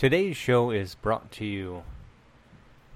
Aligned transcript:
Today's 0.00 0.34
show 0.34 0.70
is 0.70 0.94
brought 0.94 1.30
to 1.32 1.44
you 1.44 1.82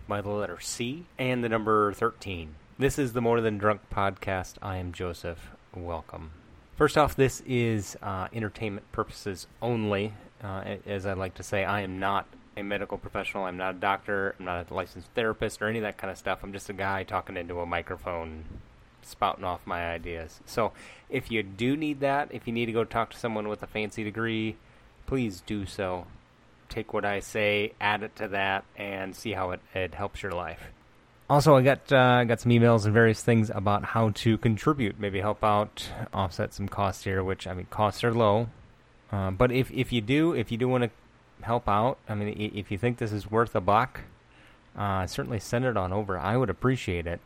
by 0.09 0.23
the 0.23 0.31
letter 0.31 0.59
C 0.59 1.05
and 1.19 1.45
the 1.45 1.51
number 1.51 1.93
13. 1.93 2.55
This 2.79 2.99
is 2.99 3.13
the 3.13 3.21
More 3.21 3.43
Than 3.43 3.59
Drunk 3.59 3.83
podcast. 3.93 4.55
I 4.63 4.79
am 4.79 4.91
Joseph. 4.91 5.51
Welcome. 5.77 6.31
First 6.79 6.97
off, 6.97 7.15
this 7.15 7.43
is 7.47 7.99
uh, 8.03 8.29
entertainment 8.33 8.91
purposes 8.91 9.47
only. 9.61 10.15
Uh, 10.43 10.77
as 10.87 11.05
I 11.05 11.13
like 11.13 11.35
to 11.35 11.43
say, 11.43 11.63
I 11.63 11.83
am 11.83 11.99
not 11.99 12.27
a 12.57 12.63
medical 12.63 12.97
professional. 12.97 13.45
I'm 13.45 13.59
not 13.59 13.75
a 13.75 13.79
doctor. 13.79 14.35
I'm 14.39 14.47
not 14.47 14.71
a 14.71 14.73
licensed 14.73 15.11
therapist 15.15 15.61
or 15.61 15.69
any 15.69 15.81
of 15.81 15.83
that 15.83 15.99
kind 15.99 16.11
of 16.11 16.17
stuff. 16.17 16.39
I'm 16.43 16.55
just 16.55 16.71
a 16.71 16.73
guy 16.73 17.05
talking 17.05 17.37
into 17.37 17.61
a 17.61 17.67
microphone, 17.67 18.47
spouting 19.03 19.45
off 19.45 19.61
my 19.67 19.91
ideas. 19.91 20.41
So 20.47 20.73
if 21.11 21.31
you 21.31 21.43
do 21.43 21.77
need 21.77 22.01
that, 22.01 22.31
if 22.33 22.47
you 22.47 22.55
need 22.55 22.65
to 22.65 22.73
go 22.73 22.85
talk 22.85 23.11
to 23.11 23.19
someone 23.19 23.49
with 23.49 23.63
a 23.63 23.67
fancy 23.67 24.05
degree, 24.05 24.57
please 25.07 25.43
do 25.45 25.67
so. 25.67 26.07
Take 26.69 26.93
what 26.93 27.05
I 27.05 27.21
say, 27.21 27.73
add 27.81 28.03
it 28.03 28.17
to 28.17 28.29
that, 28.29 28.65
and 28.77 29.15
see 29.15 29.33
how 29.33 29.51
it, 29.51 29.61
it 29.75 29.95
helps 29.95 30.23
your 30.23 30.33
life. 30.33 30.61
Also, 31.31 31.57
I 31.57 31.63
got 31.63 31.91
uh, 31.93 32.25
got 32.25 32.41
some 32.41 32.53
emails 32.53 32.85
and 32.85 32.93
various 32.93 33.23
things 33.23 33.51
about 33.51 33.85
how 33.85 34.11
to 34.11 34.37
contribute, 34.39 34.99
maybe 34.99 35.21
help 35.21 35.43
out, 35.43 35.89
offset 36.13 36.53
some 36.53 36.69
costs 36.69 37.05
here. 37.05 37.25
Which 37.25 37.47
I 37.47 37.55
mean, 37.55 37.67
costs 37.71 38.05
are 38.05 38.13
low, 38.13 38.49
uh, 39.11 39.31
but 39.31 39.51
if 39.51 39.71
if 39.71 39.93
you 39.93 40.01
do, 40.01 40.35
if 40.35 40.53
you 40.53 40.59
do 40.59 40.69
want 40.69 40.85
to 40.85 40.91
help 41.43 41.69
out, 41.69 41.99
I 42.09 42.15
mean, 42.15 42.53
if 42.55 42.71
you 42.71 42.79
think 42.79 42.99
this 42.99 43.13
is 43.13 43.31
worth 43.31 43.55
a 43.55 43.61
buck, 43.61 44.01
uh, 44.77 45.07
certainly 45.07 45.41
send 45.41 45.65
it 45.65 45.77
on 45.77 45.93
over. 45.93 46.19
I 46.19 46.37
would 46.37 46.51
appreciate 46.51 47.07
it. 47.07 47.21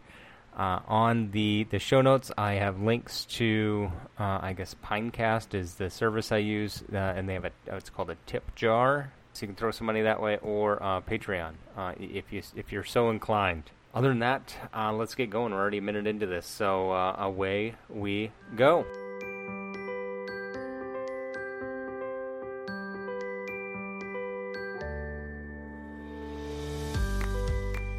Uh, 0.57 0.80
on 0.88 1.30
the, 1.30 1.68
the 1.70 1.79
show 1.79 2.01
notes, 2.01 2.32
I 2.37 2.55
have 2.55 2.80
links 2.80 3.27
to, 3.27 3.93
uh, 4.18 4.41
I 4.43 4.55
guess 4.55 4.74
Pinecast 4.84 5.55
is 5.55 5.74
the 5.74 5.88
service 5.88 6.32
I 6.32 6.38
use, 6.38 6.82
uh, 6.93 6.96
and 6.96 7.29
they 7.29 7.34
have 7.34 7.45
a, 7.45 7.52
it's 7.68 7.91
called 7.91 8.10
a 8.10 8.16
tip 8.27 8.57
jar, 8.57 9.12
so 9.38 9.42
you 9.45 9.47
can 9.48 9.56
throw 9.56 9.70
some 9.70 9.87
money 9.87 10.02
that 10.02 10.20
way, 10.20 10.38
or 10.42 10.83
uh, 10.83 11.01
Patreon, 11.01 11.52
uh, 11.77 11.92
if 12.01 12.33
you 12.33 12.42
if 12.56 12.73
you're 12.73 12.83
so 12.83 13.09
inclined. 13.09 13.71
Other 13.95 14.09
than 14.09 14.18
that, 14.18 14.57
uh, 14.74 14.93
let's 14.93 15.15
get 15.15 15.30
going. 15.30 15.52
We're 15.52 15.60
already 15.60 15.79
a 15.79 15.82
minute 15.82 16.09
into 16.09 16.26
this, 16.26 16.45
so 16.45 16.93
away 16.93 17.77
we 17.88 18.32
go. 18.57 18.85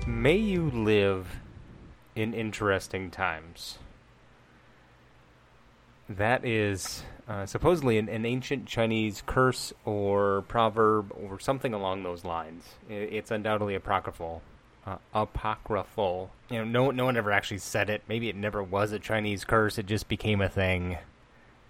May 0.06 0.36
you 0.36 0.70
live 0.72 1.40
in 2.16 2.34
interesting 2.34 3.10
times. 3.10 3.80
That 6.10 6.44
is 6.44 7.04
uh, 7.28 7.46
supposedly 7.46 8.00
an, 8.00 8.10
an, 8.10 8.26
ancient 8.26 8.66
Chinese 8.66 9.22
curse 9.28 9.72
or 9.86 10.44
proverb 10.48 11.12
or 11.12 11.40
something 11.40 11.74
along 11.74 12.02
those 12.02 12.26
lines. 12.26 12.64
It, 12.90 13.14
it's 13.14 13.30
undoubtedly 13.32 13.76
apocryphal. 13.76 14.42
Uh, 14.88 14.98
apocryphal. 15.14 16.32
You 16.50 16.60
know, 16.60 16.64
no, 16.66 16.92
no 16.92 17.06
one 17.06 17.16
ever 17.16 17.32
actually 17.32 17.60
said 17.60 17.92
it. 17.92 18.02
Maybe 18.08 18.28
it 18.28 18.36
never 18.36 18.64
was 18.64 18.92
a 18.92 18.98
Chinese 18.98 19.46
curse. 19.46 19.78
It 19.78 19.86
just 19.86 20.08
became 20.08 20.42
a 20.42 20.50
thing. 20.50 20.98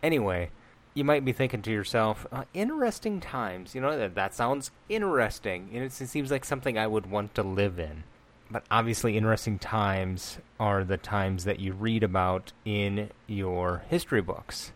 Anyway, 0.01 0.51
you 0.93 1.03
might 1.03 1.25
be 1.25 1.33
thinking 1.33 1.61
to 1.63 1.71
yourself, 1.71 2.25
uh, 2.31 2.45
interesting 2.53 3.19
times. 3.19 3.75
You 3.75 3.81
know, 3.81 3.97
that, 3.97 4.15
that 4.15 4.33
sounds 4.33 4.71
interesting. 4.87 5.69
it 5.73 5.91
seems 5.91 6.31
like 6.31 6.45
something 6.45 6.77
I 6.77 6.87
would 6.87 7.07
want 7.11 7.35
to 7.35 7.43
live 7.43 7.77
in 7.77 8.03
but 8.51 8.63
obviously 8.71 9.17
interesting 9.17 9.59
times 9.59 10.39
are 10.59 10.83
the 10.83 10.97
times 10.97 11.43
that 11.45 11.59
you 11.59 11.73
read 11.73 12.03
about 12.03 12.51
in 12.65 13.09
your 13.27 13.83
history 13.89 14.21
books. 14.21 14.71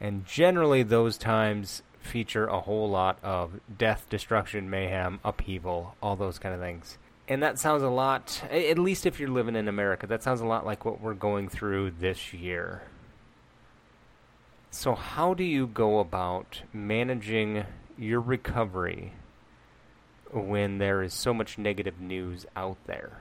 And 0.00 0.26
generally 0.26 0.82
those 0.82 1.16
times 1.16 1.82
feature 2.00 2.46
a 2.46 2.60
whole 2.60 2.88
lot 2.88 3.18
of 3.22 3.60
death, 3.76 4.06
destruction, 4.10 4.70
mayhem, 4.70 5.20
upheaval, 5.24 5.96
all 6.02 6.16
those 6.16 6.38
kind 6.38 6.54
of 6.54 6.60
things. 6.60 6.98
And 7.28 7.42
that 7.42 7.58
sounds 7.58 7.82
a 7.82 7.88
lot, 7.88 8.44
at 8.50 8.78
least 8.78 9.04
if 9.04 9.18
you're 9.18 9.28
living 9.28 9.56
in 9.56 9.66
America, 9.66 10.06
that 10.06 10.22
sounds 10.22 10.40
a 10.40 10.46
lot 10.46 10.64
like 10.64 10.84
what 10.84 11.00
we're 11.00 11.14
going 11.14 11.48
through 11.48 11.92
this 11.92 12.32
year. 12.32 12.82
So, 14.70 14.94
how 14.94 15.34
do 15.34 15.42
you 15.42 15.66
go 15.66 15.98
about 15.98 16.62
managing 16.72 17.64
your 17.98 18.20
recovery 18.20 19.14
when 20.32 20.78
there 20.78 21.02
is 21.02 21.14
so 21.14 21.32
much 21.32 21.58
negative 21.58 22.00
news 22.00 22.46
out 22.54 22.78
there. 22.86 23.20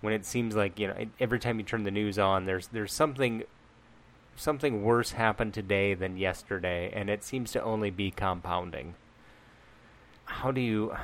When 0.00 0.12
it 0.12 0.24
seems 0.24 0.56
like 0.56 0.78
you 0.78 0.88
know 0.88 1.06
every 1.20 1.38
time 1.38 1.58
you 1.58 1.64
turn 1.64 1.84
the 1.84 1.90
news 1.90 2.18
on, 2.18 2.44
there's 2.44 2.68
there's 2.68 2.92
something 2.92 3.44
something 4.36 4.82
worse 4.82 5.12
happened 5.12 5.54
today 5.54 5.94
than 5.94 6.16
yesterday, 6.16 6.90
and 6.92 7.08
it 7.08 7.22
seems 7.22 7.52
to 7.52 7.62
only 7.62 7.90
be 7.90 8.10
compounding. 8.10 8.94
How 10.24 10.50
do 10.50 10.60
you 10.60 10.96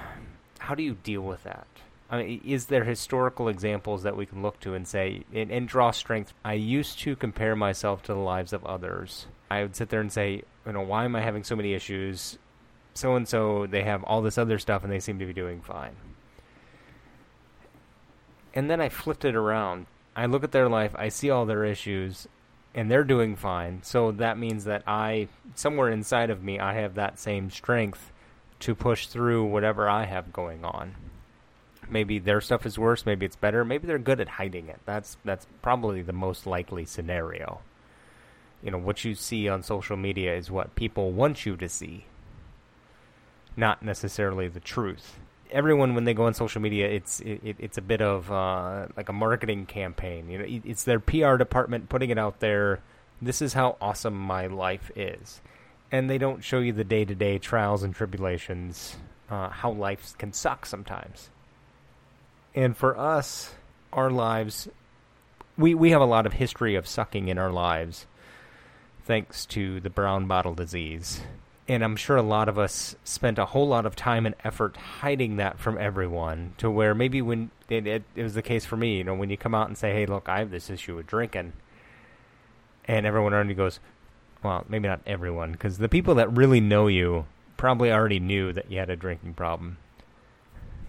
how 0.58 0.74
do 0.74 0.82
you 0.82 0.94
deal 1.02 1.22
with 1.22 1.44
that? 1.44 1.66
I 2.10 2.22
mean, 2.22 2.40
is 2.44 2.66
there 2.66 2.84
historical 2.84 3.48
examples 3.48 4.02
that 4.02 4.16
we 4.16 4.24
can 4.24 4.40
look 4.42 4.58
to 4.60 4.74
and 4.74 4.88
say 4.88 5.24
and, 5.32 5.50
and 5.50 5.68
draw 5.68 5.90
strength? 5.90 6.32
I 6.44 6.54
used 6.54 6.98
to 7.00 7.14
compare 7.14 7.54
myself 7.54 8.02
to 8.04 8.14
the 8.14 8.20
lives 8.20 8.52
of 8.52 8.64
others. 8.64 9.26
I 9.50 9.62
would 9.62 9.76
sit 9.76 9.90
there 9.90 10.00
and 10.00 10.12
say, 10.12 10.42
you 10.66 10.72
know, 10.72 10.82
why 10.82 11.04
am 11.04 11.14
I 11.14 11.20
having 11.20 11.44
so 11.44 11.54
many 11.54 11.74
issues? 11.74 12.38
So 12.98 13.14
and 13.14 13.28
so 13.28 13.66
they 13.66 13.84
have 13.84 14.02
all 14.04 14.22
this 14.22 14.38
other 14.38 14.58
stuff 14.58 14.82
and 14.82 14.92
they 14.92 14.98
seem 14.98 15.18
to 15.20 15.26
be 15.26 15.32
doing 15.32 15.60
fine. 15.60 15.94
And 18.52 18.68
then 18.68 18.80
I 18.80 18.88
flipped 18.88 19.24
it 19.24 19.36
around. 19.36 19.86
I 20.16 20.26
look 20.26 20.42
at 20.42 20.50
their 20.50 20.68
life, 20.68 20.96
I 20.98 21.10
see 21.10 21.30
all 21.30 21.46
their 21.46 21.64
issues, 21.64 22.26
and 22.74 22.90
they're 22.90 23.04
doing 23.04 23.36
fine. 23.36 23.82
So 23.84 24.10
that 24.12 24.36
means 24.36 24.64
that 24.64 24.82
I, 24.84 25.28
somewhere 25.54 25.90
inside 25.90 26.28
of 26.28 26.42
me, 26.42 26.58
I 26.58 26.74
have 26.74 26.96
that 26.96 27.20
same 27.20 27.50
strength 27.50 28.10
to 28.60 28.74
push 28.74 29.06
through 29.06 29.44
whatever 29.44 29.88
I 29.88 30.06
have 30.06 30.32
going 30.32 30.64
on. 30.64 30.96
Maybe 31.88 32.18
their 32.18 32.40
stuff 32.40 32.66
is 32.66 32.80
worse, 32.80 33.06
maybe 33.06 33.24
it's 33.24 33.36
better, 33.36 33.64
maybe 33.64 33.86
they're 33.86 33.98
good 33.98 34.20
at 34.20 34.28
hiding 34.28 34.68
it. 34.68 34.80
That's 34.84 35.16
that's 35.24 35.46
probably 35.62 36.02
the 36.02 36.12
most 36.12 36.46
likely 36.46 36.84
scenario. 36.84 37.60
You 38.60 38.72
know, 38.72 38.78
what 38.78 39.04
you 39.04 39.14
see 39.14 39.48
on 39.48 39.62
social 39.62 39.96
media 39.96 40.34
is 40.34 40.50
what 40.50 40.74
people 40.74 41.12
want 41.12 41.46
you 41.46 41.56
to 41.56 41.68
see 41.68 42.06
not 43.58 43.82
necessarily 43.82 44.48
the 44.48 44.60
truth. 44.60 45.18
Everyone, 45.50 45.94
when 45.94 46.04
they 46.04 46.14
go 46.14 46.24
on 46.24 46.34
social 46.34 46.60
media, 46.60 46.88
it's 46.88 47.20
it, 47.20 47.56
it's 47.58 47.78
a 47.78 47.82
bit 47.82 48.00
of 48.00 48.30
uh, 48.30 48.86
like 48.96 49.08
a 49.08 49.12
marketing 49.12 49.66
campaign. 49.66 50.28
You 50.28 50.38
know, 50.38 50.44
it's 50.46 50.84
their 50.84 51.00
PR 51.00 51.36
department 51.36 51.88
putting 51.88 52.10
it 52.10 52.18
out 52.18 52.40
there. 52.40 52.80
This 53.20 53.42
is 53.42 53.54
how 53.54 53.76
awesome 53.80 54.16
my 54.16 54.46
life 54.46 54.90
is, 54.94 55.40
and 55.90 56.08
they 56.08 56.18
don't 56.18 56.44
show 56.44 56.60
you 56.60 56.72
the 56.72 56.84
day 56.84 57.04
to 57.04 57.14
day 57.14 57.38
trials 57.38 57.82
and 57.82 57.94
tribulations, 57.94 58.96
uh, 59.30 59.48
how 59.48 59.72
life 59.72 60.16
can 60.18 60.32
suck 60.32 60.64
sometimes. 60.66 61.30
And 62.54 62.76
for 62.76 62.96
us, 62.96 63.54
our 63.92 64.10
lives, 64.10 64.68
we 65.56 65.74
we 65.74 65.90
have 65.90 66.02
a 66.02 66.06
lot 66.06 66.26
of 66.26 66.34
history 66.34 66.74
of 66.74 66.86
sucking 66.86 67.28
in 67.28 67.38
our 67.38 67.50
lives, 67.50 68.06
thanks 69.04 69.46
to 69.46 69.80
the 69.80 69.90
brown 69.90 70.26
bottle 70.26 70.54
disease 70.54 71.22
and 71.68 71.84
I'm 71.84 71.96
sure 71.96 72.16
a 72.16 72.22
lot 72.22 72.48
of 72.48 72.58
us 72.58 72.96
spent 73.04 73.38
a 73.38 73.44
whole 73.44 73.68
lot 73.68 73.84
of 73.84 73.94
time 73.94 74.24
and 74.24 74.34
effort 74.42 74.76
hiding 74.76 75.36
that 75.36 75.58
from 75.58 75.76
everyone 75.76 76.54
to 76.56 76.70
where 76.70 76.94
maybe 76.94 77.20
when 77.20 77.50
it, 77.68 77.86
it, 77.86 78.02
it, 78.16 78.22
was 78.22 78.32
the 78.32 78.42
case 78.42 78.64
for 78.64 78.76
me, 78.76 78.96
you 78.96 79.04
know, 79.04 79.14
when 79.14 79.28
you 79.28 79.36
come 79.36 79.54
out 79.54 79.68
and 79.68 79.76
say, 79.76 79.92
hey, 79.92 80.06
look, 80.06 80.28
I 80.28 80.38
have 80.38 80.50
this 80.50 80.70
issue 80.70 80.96
with 80.96 81.06
drinking, 81.06 81.52
and 82.86 83.04
everyone 83.04 83.34
already 83.34 83.52
goes, 83.52 83.80
well, 84.42 84.64
maybe 84.68 84.88
not 84.88 85.02
everyone, 85.06 85.52
because 85.52 85.76
the 85.76 85.90
people 85.90 86.14
that 86.14 86.34
really 86.34 86.60
know 86.60 86.86
you 86.86 87.26
probably 87.58 87.92
already 87.92 88.18
knew 88.18 88.52
that 88.54 88.70
you 88.70 88.78
had 88.78 88.88
a 88.88 88.96
drinking 88.96 89.34
problem. 89.34 89.76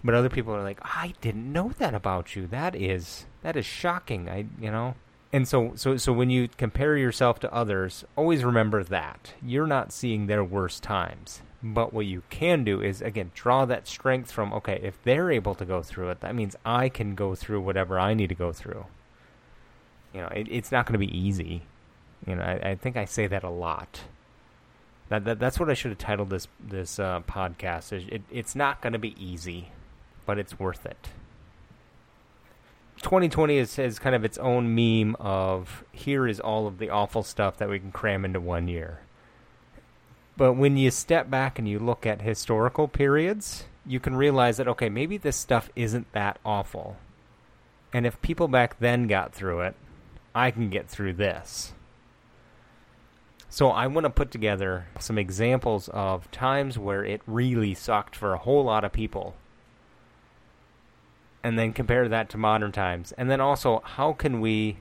But 0.02 0.14
other 0.14 0.30
people 0.30 0.54
are 0.54 0.62
like, 0.62 0.80
I 0.82 1.12
didn't 1.20 1.52
know 1.52 1.72
that 1.76 1.94
about 1.94 2.34
you. 2.34 2.46
That 2.46 2.74
is 2.74 3.26
that 3.42 3.54
is 3.54 3.66
shocking. 3.66 4.30
I 4.30 4.46
you 4.58 4.70
know 4.70 4.94
and 5.32 5.46
so 5.46 5.72
so 5.76 5.96
so 5.96 6.12
when 6.12 6.30
you 6.30 6.48
compare 6.56 6.96
yourself 6.96 7.38
to 7.40 7.54
others 7.54 8.04
always 8.16 8.44
remember 8.44 8.82
that. 8.84 9.34
You're 9.42 9.66
not 9.66 9.92
seeing 9.92 10.26
their 10.26 10.44
worst 10.44 10.82
times. 10.82 11.42
But 11.62 11.92
what 11.92 12.06
you 12.06 12.22
can 12.30 12.64
do 12.64 12.80
is 12.80 13.02
again 13.02 13.30
draw 13.34 13.64
that 13.66 13.86
strength 13.86 14.32
from 14.32 14.52
okay 14.54 14.80
if 14.82 15.02
they're 15.04 15.30
able 15.30 15.54
to 15.56 15.64
go 15.64 15.82
through 15.82 16.10
it 16.10 16.20
that 16.20 16.34
means 16.34 16.56
i 16.64 16.88
can 16.88 17.14
go 17.14 17.34
through 17.34 17.60
whatever 17.60 17.98
i 17.98 18.14
need 18.14 18.28
to 18.28 18.34
go 18.34 18.52
through. 18.52 18.86
You 20.14 20.22
know 20.22 20.28
it, 20.28 20.48
it's 20.50 20.72
not 20.72 20.86
going 20.86 20.94
to 20.94 21.06
be 21.06 21.16
easy. 21.16 21.62
You 22.26 22.36
know 22.36 22.42
I, 22.42 22.70
I, 22.70 22.74
think 22.74 22.96
i 22.96 23.04
say 23.04 23.26
that 23.26 23.44
a 23.44 23.50
lot. 23.50 24.00
That, 25.10 25.24
that 25.24 25.38
that's 25.38 25.60
what 25.60 25.70
i 25.70 25.74
should 25.74 25.90
have 25.90 25.98
titled 25.98 26.30
this 26.30 26.48
this 26.60 26.98
uh, 26.98 27.20
podcast 27.20 27.92
it, 27.92 28.22
it's 28.30 28.54
not 28.54 28.80
going 28.80 28.92
to 28.92 28.98
be 28.98 29.14
easy 29.18 29.72
but 30.24 30.38
it's 30.38 30.58
worth 30.58 30.86
it 30.86 31.08
2020 33.02 33.56
is, 33.56 33.78
is 33.78 33.98
kind 33.98 34.14
of 34.14 34.24
its 34.24 34.38
own 34.38 34.74
meme 34.74 35.16
of 35.18 35.84
here 35.92 36.26
is 36.26 36.40
all 36.40 36.66
of 36.66 36.78
the 36.78 36.90
awful 36.90 37.22
stuff 37.22 37.56
that 37.58 37.68
we 37.68 37.78
can 37.78 37.92
cram 37.92 38.24
into 38.24 38.40
one 38.40 38.68
year. 38.68 39.00
But 40.36 40.54
when 40.54 40.76
you 40.76 40.90
step 40.90 41.30
back 41.30 41.58
and 41.58 41.68
you 41.68 41.78
look 41.78 42.06
at 42.06 42.22
historical 42.22 42.88
periods, 42.88 43.64
you 43.86 44.00
can 44.00 44.16
realize 44.16 44.56
that, 44.56 44.68
okay, 44.68 44.88
maybe 44.88 45.16
this 45.16 45.36
stuff 45.36 45.70
isn't 45.76 46.12
that 46.12 46.38
awful. 46.44 46.96
And 47.92 48.06
if 48.06 48.20
people 48.22 48.48
back 48.48 48.78
then 48.78 49.06
got 49.06 49.34
through 49.34 49.60
it, 49.60 49.74
I 50.34 50.50
can 50.50 50.70
get 50.70 50.88
through 50.88 51.14
this. 51.14 51.72
So 53.48 53.70
I 53.70 53.88
want 53.88 54.04
to 54.04 54.10
put 54.10 54.30
together 54.30 54.86
some 55.00 55.18
examples 55.18 55.88
of 55.88 56.30
times 56.30 56.78
where 56.78 57.04
it 57.04 57.20
really 57.26 57.74
sucked 57.74 58.14
for 58.14 58.32
a 58.32 58.38
whole 58.38 58.64
lot 58.64 58.84
of 58.84 58.92
people. 58.92 59.34
And 61.42 61.58
then 61.58 61.72
compare 61.72 62.08
that 62.08 62.28
to 62.30 62.38
modern 62.38 62.72
times. 62.72 63.12
And 63.12 63.30
then 63.30 63.40
also 63.40 63.80
how 63.84 64.12
can 64.12 64.40
we 64.40 64.76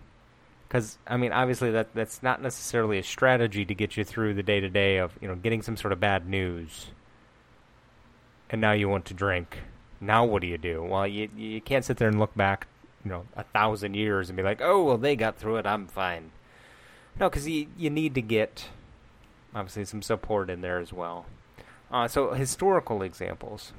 cuz 0.70 0.98
I 1.08 1.18
mean 1.18 1.32
obviously 1.32 1.72
that 1.72 1.94
that's 1.94 2.22
not 2.22 2.42
necessarily 2.42 3.00
a 3.00 3.04
strategy 3.04 3.66
to 3.66 3.74
get 3.74 3.96
you 3.98 4.04
through 4.04 4.34
the 4.34 4.44
day 4.44 4.60
to 4.60 4.70
day 4.70 4.98
of, 4.98 5.18
you 5.22 5.28
know, 5.28 5.36
getting 5.36 5.62
some 5.62 5.78
sort 5.78 5.94
of 5.94 6.00
bad 6.00 6.28
news. 6.28 6.92
And 8.50 8.60
now 8.60 8.74
you 8.74 8.90
want 8.90 9.06
to 9.06 9.14
drink. 9.14 9.60
Now 10.02 10.26
what 10.26 10.42
do 10.42 10.48
you 10.48 10.58
do? 10.58 10.84
Well, 10.84 11.08
you 11.08 11.30
you 11.36 11.62
can't 11.62 11.86
sit 11.86 11.98
there 11.98 12.10
and 12.10 12.20
look 12.20 12.36
back, 12.36 12.68
you 13.06 13.12
know, 13.12 13.26
a 13.36 13.44
thousand 13.44 13.94
years 13.96 14.30
and 14.30 14.36
be 14.36 14.44
like, 14.44 14.62
"Oh, 14.62 14.84
well, 14.84 14.98
they 14.98 15.16
got 15.16 15.38
through 15.38 15.58
it. 15.58 15.66
I'm 15.66 15.88
fine." 15.88 16.32
No, 17.20 17.30
because 17.30 17.48
you 17.48 17.68
you 17.78 17.90
need 17.90 18.16
to 18.16 18.22
get 18.22 18.70
obviously 19.54 19.86
some 19.86 20.02
support 20.02 20.50
in 20.50 20.62
there 20.62 20.80
as 20.80 20.94
well. 20.94 21.26
Uh, 21.92 22.08
so 22.08 22.34
historical 22.34 23.02
examples, 23.02 23.74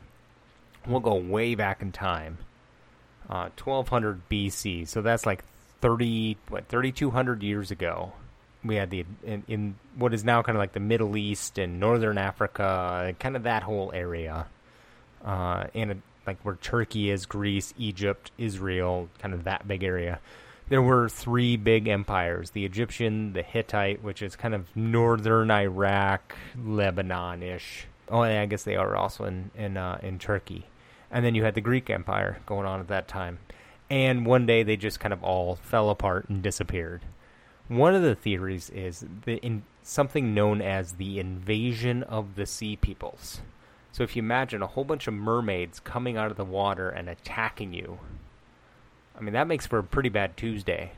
we'll 0.86 1.00
go 1.00 1.14
way 1.14 1.54
back 1.54 1.80
in 1.80 1.92
time, 1.92 2.38
uh, 3.30 3.48
1200 3.56 4.28
BC. 4.28 4.86
So 4.86 5.00
that's 5.00 5.24
like 5.24 5.44
30 5.80 6.36
what 6.48 6.68
3200 6.68 7.42
years 7.42 7.70
ago. 7.70 8.12
We 8.62 8.74
had 8.74 8.90
the 8.90 9.06
in, 9.24 9.44
in 9.48 9.76
what 9.96 10.12
is 10.12 10.24
now 10.24 10.42
kind 10.42 10.56
of 10.56 10.60
like 10.60 10.72
the 10.72 10.80
Middle 10.80 11.16
East 11.16 11.56
and 11.56 11.80
Northern 11.80 12.18
Africa, 12.18 13.14
kind 13.18 13.36
of 13.36 13.44
that 13.44 13.62
whole 13.62 13.90
area, 13.94 14.46
uh, 15.24 15.64
and 15.74 16.02
like 16.26 16.38
where 16.42 16.56
Turkey 16.56 17.10
is, 17.10 17.24
Greece, 17.24 17.72
Egypt, 17.78 18.30
Israel, 18.36 19.08
kind 19.20 19.32
of 19.32 19.44
that 19.44 19.66
big 19.66 19.82
area 19.82 20.20
there 20.70 20.80
were 20.80 21.08
three 21.08 21.56
big 21.56 21.88
empires 21.88 22.50
the 22.50 22.64
Egyptian, 22.64 23.34
the 23.34 23.42
Hittite, 23.42 24.02
which 24.02 24.22
is 24.22 24.36
kind 24.36 24.54
of 24.54 24.74
northern 24.74 25.50
Iraq, 25.50 26.34
Lebanon 26.64 27.42
ish. 27.42 27.86
Oh, 28.08 28.22
yeah, 28.22 28.40
I 28.40 28.46
guess 28.46 28.62
they 28.62 28.76
are 28.76 28.96
also 28.96 29.24
in, 29.24 29.50
in, 29.54 29.76
uh, 29.76 29.98
in 30.02 30.18
Turkey. 30.18 30.66
And 31.10 31.24
then 31.24 31.34
you 31.34 31.44
had 31.44 31.54
the 31.54 31.60
Greek 31.60 31.90
Empire 31.90 32.38
going 32.46 32.66
on 32.66 32.80
at 32.80 32.88
that 32.88 33.08
time. 33.08 33.38
And 33.88 34.24
one 34.24 34.46
day 34.46 34.62
they 34.62 34.76
just 34.76 35.00
kind 35.00 35.12
of 35.12 35.24
all 35.24 35.56
fell 35.56 35.90
apart 35.90 36.28
and 36.28 36.42
disappeared. 36.42 37.02
One 37.68 37.94
of 37.94 38.02
the 38.02 38.14
theories 38.14 38.70
is 38.70 39.04
the 39.24 39.36
in, 39.38 39.64
something 39.82 40.34
known 40.34 40.60
as 40.62 40.92
the 40.92 41.18
invasion 41.18 42.02
of 42.04 42.36
the 42.36 42.46
sea 42.46 42.76
peoples. 42.76 43.40
So 43.92 44.04
if 44.04 44.14
you 44.14 44.22
imagine 44.22 44.62
a 44.62 44.68
whole 44.68 44.84
bunch 44.84 45.08
of 45.08 45.14
mermaids 45.14 45.80
coming 45.80 46.16
out 46.16 46.30
of 46.30 46.36
the 46.36 46.44
water 46.44 46.88
and 46.88 47.08
attacking 47.08 47.72
you, 47.72 47.98
I 49.18 49.20
mean, 49.20 49.34
that 49.34 49.48
makes 49.48 49.66
for 49.66 49.78
a 49.78 49.84
pretty 49.84 50.08
bad 50.08 50.36
Tuesday. 50.36 50.92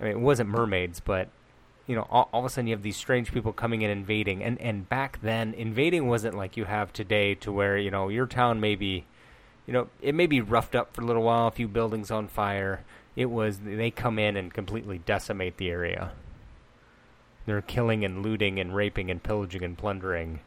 I 0.00 0.04
mean, 0.04 0.12
it 0.12 0.20
wasn't 0.20 0.48
mermaids, 0.48 1.00
but 1.00 1.28
you 1.86 1.94
know, 1.94 2.06
all, 2.10 2.28
all, 2.32 2.40
of 2.40 2.46
a 2.46 2.50
sudden 2.50 2.66
you 2.66 2.74
have 2.74 2.82
these 2.82 2.96
strange 2.96 3.32
people 3.32 3.52
coming 3.52 3.82
in 3.82 3.90
invading, 3.90 4.42
and 4.42 4.60
and 4.60 4.88
back 4.88 5.20
then 5.22 5.54
invading 5.54 6.08
wasn't 6.08 6.36
like 6.36 6.56
you 6.56 6.64
have 6.64 6.92
today, 6.92 7.34
to 7.36 7.52
where 7.52 7.78
you 7.78 7.90
know 7.90 8.08
your 8.08 8.26
town 8.26 8.60
may 8.60 8.74
be, 8.74 9.04
you 9.66 9.72
know, 9.72 9.88
it 10.02 10.14
may 10.14 10.26
be 10.26 10.40
roughed 10.40 10.74
up 10.74 10.94
for 10.94 11.02
a 11.02 11.04
little 11.04 11.22
while, 11.22 11.46
a 11.46 11.52
few 11.52 11.68
buildings 11.68 12.10
on 12.10 12.28
fire. 12.28 12.84
It 13.14 13.26
was 13.26 13.60
they 13.60 13.90
come 13.90 14.18
in 14.18 14.36
and 14.36 14.52
completely 14.52 14.98
decimate 14.98 15.56
the 15.56 15.70
area. 15.70 16.12
They're 17.46 17.62
killing 17.62 18.04
and 18.04 18.22
looting 18.22 18.58
and 18.58 18.74
raping 18.74 19.10
and 19.10 19.22
pillaging 19.22 19.62
and 19.62 19.78
plundering, 19.78 20.40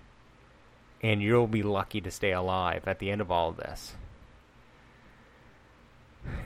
and 1.01 1.21
you'll 1.21 1.47
be 1.47 1.63
lucky 1.63 2.01
to 2.01 2.11
stay 2.11 2.33
alive 2.33 2.83
at 2.85 2.99
the 2.99 3.09
end 3.09 3.21
of 3.21 3.31
all 3.31 3.49
of 3.49 3.57
this 3.57 3.95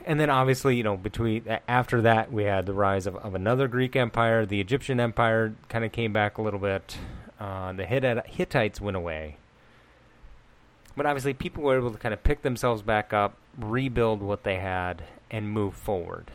and 0.06 0.20
then 0.20 0.28
obviously, 0.28 0.76
you 0.76 0.82
know, 0.82 0.96
between 0.96 1.44
after 1.66 2.02
that, 2.02 2.30
we 2.30 2.44
had 2.44 2.66
the 2.66 2.74
rise 2.74 3.06
of, 3.06 3.16
of 3.16 3.34
another 3.34 3.68
Greek 3.68 3.96
empire. 3.96 4.44
The 4.44 4.60
Egyptian 4.60 5.00
empire 5.00 5.54
kind 5.68 5.84
of 5.84 5.92
came 5.92 6.12
back 6.12 6.36
a 6.36 6.42
little 6.42 6.60
bit. 6.60 6.98
Uh, 7.40 7.72
the 7.72 7.84
Hittites 7.84 8.80
went 8.80 8.96
away. 8.96 9.36
But 10.96 11.06
obviously, 11.06 11.32
people 11.34 11.64
were 11.64 11.76
able 11.76 11.90
to 11.90 11.98
kind 11.98 12.12
of 12.12 12.22
pick 12.22 12.42
themselves 12.42 12.82
back 12.82 13.12
up, 13.12 13.36
rebuild 13.58 14.22
what 14.22 14.44
they 14.44 14.56
had, 14.56 15.04
and 15.30 15.50
move 15.50 15.74
forward. 15.74 16.30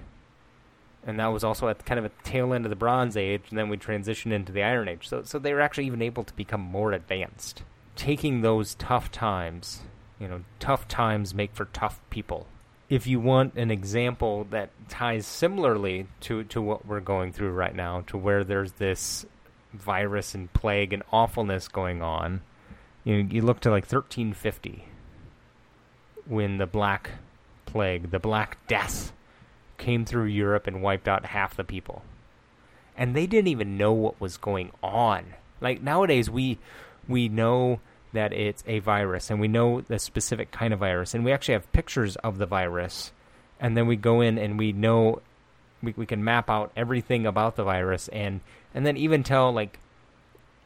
And 1.06 1.20
that 1.20 1.28
was 1.28 1.44
also 1.44 1.70
at 1.70 1.86
kind 1.86 2.00
of 2.00 2.06
a 2.06 2.12
tail 2.24 2.54
end 2.54 2.66
of 2.66 2.70
the 2.70 2.76
Bronze 2.76 3.16
Age, 3.16 3.44
and 3.50 3.58
then 3.58 3.70
we 3.70 3.78
transitioned 3.78 4.34
into 4.34 4.52
the 4.52 4.64
Iron 4.64 4.90
Age. 4.90 5.08
So, 5.08 5.24
so 5.24 5.40
they 5.40 5.54
were 5.54 5.62
actually 5.62 5.86
even 5.86 6.02
able 6.02 6.24
to 6.26 6.34
become 6.34 6.60
more 6.60 6.92
advanced. 6.92 7.64
Taking 7.96 8.42
those 8.42 8.76
tough 8.76 9.12
times, 9.12 9.82
you 10.20 10.28
know, 10.28 10.42
tough 10.60 10.88
times 10.88 11.34
make 11.34 11.54
for 11.54 11.66
tough 11.66 12.02
people 12.10 12.48
if 12.90 13.06
you 13.06 13.20
want 13.20 13.54
an 13.56 13.70
example 13.70 14.48
that 14.50 14.72
ties 14.90 15.26
similarly 15.28 16.08
to, 16.22 16.44
to 16.46 16.62
what 16.62 16.86
we're 16.86 17.00
going 17.00 17.32
through 17.32 17.52
right 17.52 17.76
now, 17.76 18.02
to 18.08 18.18
where 18.18 18.44
there's 18.44 18.74
this 18.74 19.26
virus 19.74 20.34
and 20.34 20.52
plague 20.54 20.92
and 20.92 21.04
awfulness 21.12 21.68
going 21.68 22.02
on, 22.02 22.42
you 23.04 23.16
you 23.30 23.42
look 23.42 23.60
to 23.62 23.70
like 23.70 23.84
1350 23.84 24.86
when 26.26 26.58
the 26.58 26.66
Black 26.66 27.12
Plague, 27.66 28.12
the 28.12 28.20
Black 28.20 28.58
Death, 28.68 29.14
came 29.78 30.06
through 30.06 30.26
Europe 30.26 30.68
and 30.68 30.82
wiped 30.82 31.08
out 31.08 31.26
half 31.28 31.56
the 31.56 31.64
people, 31.64 32.04
and 32.98 33.16
they 33.16 33.28
didn't 33.28 33.48
even 33.48 33.78
know 33.78 33.94
what 33.94 34.20
was 34.20 34.38
going 34.38 34.72
on. 34.82 35.36
Like 35.62 35.82
nowadays, 35.82 36.30
we 36.30 36.58
we 37.08 37.30
know 37.30 37.80
that 38.14 38.34
it's 38.34 38.64
a 38.68 38.80
virus 38.80 39.30
and 39.30 39.40
we 39.40 39.48
know 39.48 39.82
the 39.82 40.00
specific 40.00 40.52
kind 40.52 40.74
of 40.74 40.80
virus 40.80 41.14
and 41.14 41.24
we 41.24 41.32
actually 41.32 41.54
have 41.54 41.72
pictures 41.72 42.16
of 42.18 42.38
the 42.38 42.46
virus 42.46 43.12
and 43.60 43.78
then 43.78 43.88
we 43.88 43.96
go 43.96 44.22
in 44.22 44.38
and 44.38 44.58
we 44.58 44.72
know 44.72 45.22
we, 45.82 45.94
we 45.96 46.06
can 46.06 46.24
map 46.24 46.50
out 46.50 46.72
everything 46.76 47.26
about 47.26 47.56
the 47.56 47.64
virus 47.64 48.08
and 48.10 48.42
and 48.74 48.86
then 48.86 48.98
even 48.98 49.24
tell 49.24 49.52
like 49.52 49.80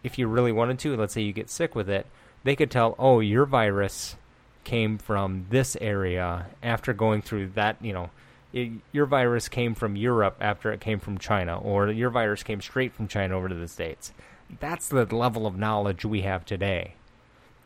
if 0.04 0.18
you 0.18 0.28
really 0.28 0.52
wanted 0.52 0.80
to 0.80 0.96
let's 0.96 1.14
say 1.14 1.22
you 1.22 1.34
get 1.34 1.50
sick 1.50 1.76
with 1.76 1.90
it 1.90 2.06
they 2.44 2.56
could 2.56 2.72
tell 2.72 2.96
oh 2.98 3.20
your 3.20 3.46
virus 3.46 4.16
came 4.64 4.98
from 4.98 5.46
this 5.50 5.76
area 5.82 6.46
after 6.62 6.94
going 6.94 7.22
through 7.22 7.50
that 7.50 7.76
you 7.82 7.92
know 7.92 8.10
it, 8.54 8.72
your 8.92 9.08
virus 9.08 9.50
came 9.50 9.74
from 9.74 9.96
Europe 9.96 10.38
after 10.40 10.72
it 10.72 10.80
came 10.80 11.00
from 11.00 11.18
China 11.18 11.58
or 11.60 11.90
your 11.90 12.12
virus 12.12 12.44
came 12.44 12.62
straight 12.62 12.94
from 12.94 13.08
China 13.08 13.36
over 13.36 13.50
to 13.50 13.56
the 13.56 13.68
states. 13.68 14.14
That's 14.60 14.88
the 14.88 15.06
level 15.06 15.48
of 15.48 15.58
knowledge 15.58 16.06
we 16.06 16.22
have 16.22 16.46
today 16.46 16.94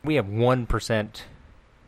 we 0.08 0.14
have 0.14 0.24
1% 0.24 1.20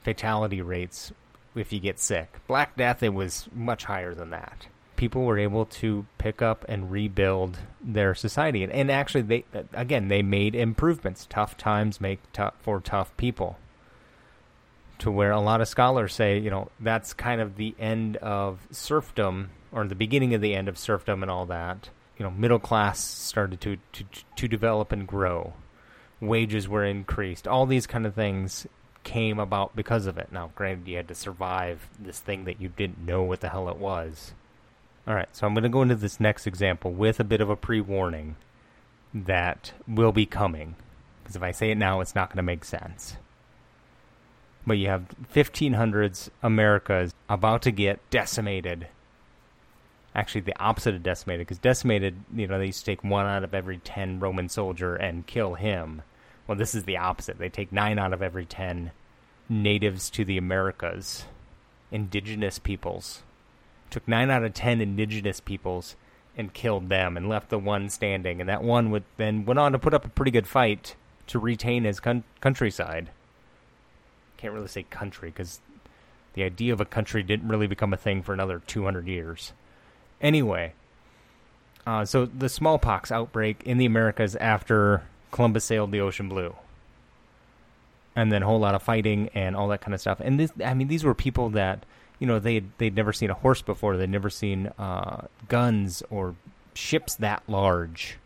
fatality 0.03 0.61
rates 0.61 1.11
if 1.55 1.73
you 1.73 1.81
get 1.81 1.99
sick. 1.99 2.37
Black 2.47 2.77
Death, 2.77 3.03
it 3.03 3.15
was 3.15 3.49
much 3.55 3.85
higher 3.85 4.15
than 4.15 4.29
that. 4.29 4.67
People 4.97 5.25
were 5.25 5.39
able 5.39 5.65
to 5.65 6.05
pick 6.19 6.43
up 6.43 6.63
and 6.69 6.91
rebuild 6.91 7.61
their 7.81 8.15
society. 8.15 8.63
And, 8.63 8.71
and 8.75 8.91
actually, 8.91 9.23
they 9.23 9.45
again, 9.73 10.09
they 10.09 10.21
made 10.21 10.55
improvements. 10.55 11.27
Tough 11.31 11.57
times 11.57 11.99
make 11.99 12.21
tough 12.35 12.53
for 12.61 12.79
tough 12.83 13.17
people. 13.17 13.59
To 14.99 15.11
where 15.11 15.31
a 15.31 15.41
lot 15.41 15.63
of 15.63 15.69
scholars 15.69 16.13
say, 16.15 16.39
you 16.39 16.51
know, 16.51 16.69
that's 16.79 17.15
kind 17.15 17.41
of 17.41 17.57
the 17.57 17.75
end 17.79 18.19
of 18.19 18.69
serfdom, 18.71 19.49
or 19.73 19.87
the 19.87 19.95
beginning 19.95 20.35
of 20.35 20.43
the 20.43 20.55
end 20.55 20.69
of 20.69 20.77
serfdom 20.77 21.23
and 21.23 21.31
all 21.31 21.47
that. 21.47 21.89
You 22.19 22.25
know, 22.25 22.31
middle 22.31 22.59
class 22.59 23.03
started 23.03 23.63
to, 23.63 23.79
to, 23.95 24.05
to 24.37 24.47
develop 24.47 24.93
and 24.93 25.09
grow 25.09 25.55
wages 26.21 26.69
were 26.69 26.85
increased. 26.85 27.49
All 27.49 27.67
these 27.67 27.87
kind 27.87 28.07
of 28.07 28.15
things 28.15 28.67
came 29.05 29.39
about 29.39 29.75
because 29.75 30.07
of 30.07 30.19
it. 30.19 30.29
Now, 30.31 30.53
granted, 30.55 30.89
you 30.89 30.97
had 30.97 31.09
to 31.09 31.15
survive 31.15 31.89
this 31.99 32.21
thing 32.21 32.45
that 32.45 32.61
you 32.61 32.69
didn't 32.69 33.05
know 33.05 33.23
what 33.23 33.41
the 33.41 33.49
hell 33.49 33.69
it 33.69 33.77
was. 33.77 34.33
All 35.07 35.15
right, 35.15 35.29
so 35.33 35.47
I'm 35.47 35.55
going 35.55 35.65
to 35.65 35.71
go 35.71 35.83
into 35.83 35.97
this 35.97 36.21
next 36.21 36.47
example 36.47 36.93
with 36.93 37.19
a 37.19 37.25
bit 37.25 37.41
of 37.41 37.49
a 37.49 37.57
pre 37.57 37.81
warning 37.81 38.37
that 39.15 39.73
will 39.89 40.13
be 40.13 40.27
coming. 40.27 40.77
Because 41.23 41.37
if 41.37 41.43
I 41.43 41.51
say 41.53 41.71
it 41.71 41.79
now, 41.79 42.01
it's 42.01 42.15
not 42.15 42.29
going 42.29 42.37
to 42.37 42.43
make 42.43 42.65
sense. 42.65 43.17
But 44.67 44.75
you 44.75 44.89
have 44.89 45.07
1500s 45.33 46.29
America's 46.43 47.15
about 47.29 47.63
to 47.63 47.71
get 47.71 47.99
decimated. 48.11 48.89
Actually, 50.15 50.43
the 50.43 50.63
opposite 50.63 50.95
of 50.95 51.03
decimated, 51.03 51.47
because 51.47 51.59
decimated, 51.59 52.17
you 52.35 52.47
know, 52.47 52.59
they 52.59 52.67
used 52.67 52.81
to 52.81 52.85
take 52.85 53.03
one 53.03 53.27
out 53.27 53.45
of 53.45 53.55
every 53.55 53.79
10 53.79 54.21
Roman 54.21 54.49
soldier 54.49 54.95
and 54.95 55.27
kill 55.27 55.55
him 55.55 56.03
well, 56.51 56.59
this 56.59 56.75
is 56.75 56.83
the 56.83 56.97
opposite. 56.97 57.39
They 57.39 57.49
take 57.49 57.71
nine 57.71 57.97
out 57.97 58.13
of 58.13 58.23
every 58.23 58.45
ten 58.45 58.91
natives 59.49 60.11
to 60.11 60.25
the 60.25 60.37
Americas, 60.37 61.25
indigenous 61.93 62.59
peoples. 62.59 63.23
Took 63.89 64.09
nine 64.09 64.33
out 64.33 64.43
of 64.43 64.53
ten 64.53 64.81
indigenous 64.81 65.39
peoples 65.39 65.95
and 66.37 66.53
killed 66.53 66.89
them 66.89 67.17
and 67.17 67.29
left 67.29 67.51
the 67.51 67.59
one 67.61 67.89
standing. 67.89 68.41
And 68.41 68.49
that 68.49 68.65
one 68.65 68.91
would 68.91 69.05
then 69.17 69.45
went 69.45 69.61
on 69.61 69.71
to 69.71 69.79
put 69.79 69.95
up 69.95 70.05
a 70.05 70.09
pretty 70.09 70.33
good 70.33 70.49
fight 70.49 70.97
to 71.29 71.39
retain 71.39 71.85
his 71.85 72.01
con- 72.01 72.25
countryside. 72.41 73.11
Can't 74.37 74.53
really 74.53 74.67
say 74.67 74.83
country 74.83 75.31
because 75.31 75.61
the 76.35 76.43
idea 76.43 76.73
of 76.73 76.81
a 76.81 76.85
country 76.85 77.23
didn't 77.23 77.47
really 77.47 77.69
become 77.69 77.93
a 77.95 77.97
thing 77.97 78.25
for 78.25 78.33
another 78.33 78.61
200 78.67 79.07
years. 79.07 79.53
Anyway, 80.21 80.73
uh, 81.87 82.05
so 82.05 82.27
the 82.27 82.49
smallpox 82.49 83.13
outbreak 83.13 83.63
in 83.65 83.79
the 83.79 83.87
Americas 83.87 84.35
after 84.35 85.05
Columbus 85.31 85.65
sailed 85.65 85.93
the 85.93 86.01
ocean 86.01 86.29
blue. 86.29 86.55
And 88.17 88.33
then 88.33 88.43
a 88.43 88.47
whole 88.47 88.59
lot 88.59 88.75
of 88.75 88.83
fighting 88.83 89.31
and 89.35 89.55
all 89.55 89.69
that 89.69 89.81
kind 89.81 89.95
of 89.95 90.01
stuff. 90.01 90.21
And 90.21 90.39
this, 90.39 90.53
I 90.65 90.75
mean, 90.75 90.89
these 90.89 91.05
were 91.05 91.15
people 91.15 91.51
that, 91.51 91.85
you 92.19 92.27
know, 92.27 92.39
they 92.39 92.63
they'd 92.79 92.95
never 92.95 93.13
seen 93.13 93.31
a 93.31 93.35
horse 93.35 93.63
before. 93.63 93.97
They'd 93.97 94.11
never 94.11 94.31
seen 94.31 94.67
uh, 94.79 95.27
guns 95.49 96.03
or 96.11 96.35
ships 96.75 97.15
that 97.17 97.43
large 97.47 98.19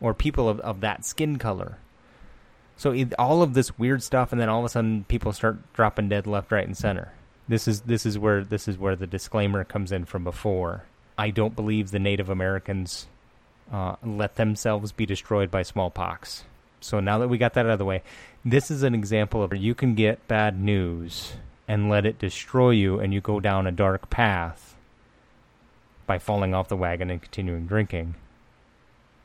or 0.00 0.14
people 0.14 0.48
of, 0.48 0.60
of 0.60 0.80
that 0.80 1.04
skin 1.04 1.38
color. 1.38 1.78
So 2.76 2.92
it, 2.92 3.12
all 3.18 3.42
of 3.42 3.54
this 3.54 3.76
weird 3.76 4.02
stuff, 4.02 4.30
and 4.30 4.40
then 4.40 4.48
all 4.48 4.60
of 4.60 4.64
a 4.64 4.68
sudden 4.68 5.04
people 5.08 5.32
start 5.32 5.72
dropping 5.72 6.08
dead 6.08 6.26
left, 6.26 6.52
right, 6.52 6.66
and 6.66 6.76
center. 6.76 7.12
This 7.48 7.66
is 7.66 7.80
this 7.82 8.06
is 8.06 8.18
where 8.18 8.44
this 8.44 8.68
is 8.68 8.78
where 8.78 8.94
the 8.94 9.06
disclaimer 9.06 9.64
comes 9.64 9.90
in 9.90 10.04
from 10.04 10.22
before. 10.22 10.84
I 11.16 11.30
don't 11.30 11.56
believe 11.56 11.90
the 11.90 11.98
Native 11.98 12.28
Americans 12.28 13.08
uh, 13.72 13.96
let 14.04 14.36
themselves 14.36 14.92
be 14.92 15.06
destroyed 15.06 15.50
by 15.50 15.62
smallpox. 15.62 16.44
So 16.80 17.00
now 17.00 17.18
that 17.18 17.28
we 17.28 17.38
got 17.38 17.54
that 17.54 17.66
out 17.66 17.72
of 17.72 17.78
the 17.78 17.84
way, 17.84 18.02
this 18.44 18.70
is 18.70 18.82
an 18.82 18.94
example 18.94 19.42
of 19.42 19.50
where 19.50 19.60
you 19.60 19.74
can 19.74 19.94
get 19.94 20.26
bad 20.28 20.60
news 20.60 21.34
and 21.66 21.90
let 21.90 22.06
it 22.06 22.18
destroy 22.18 22.70
you, 22.70 22.98
and 22.98 23.12
you 23.12 23.20
go 23.20 23.40
down 23.40 23.66
a 23.66 23.72
dark 23.72 24.08
path 24.08 24.76
by 26.06 26.18
falling 26.18 26.54
off 26.54 26.68
the 26.68 26.76
wagon 26.76 27.10
and 27.10 27.20
continuing 27.20 27.66
drinking. 27.66 28.14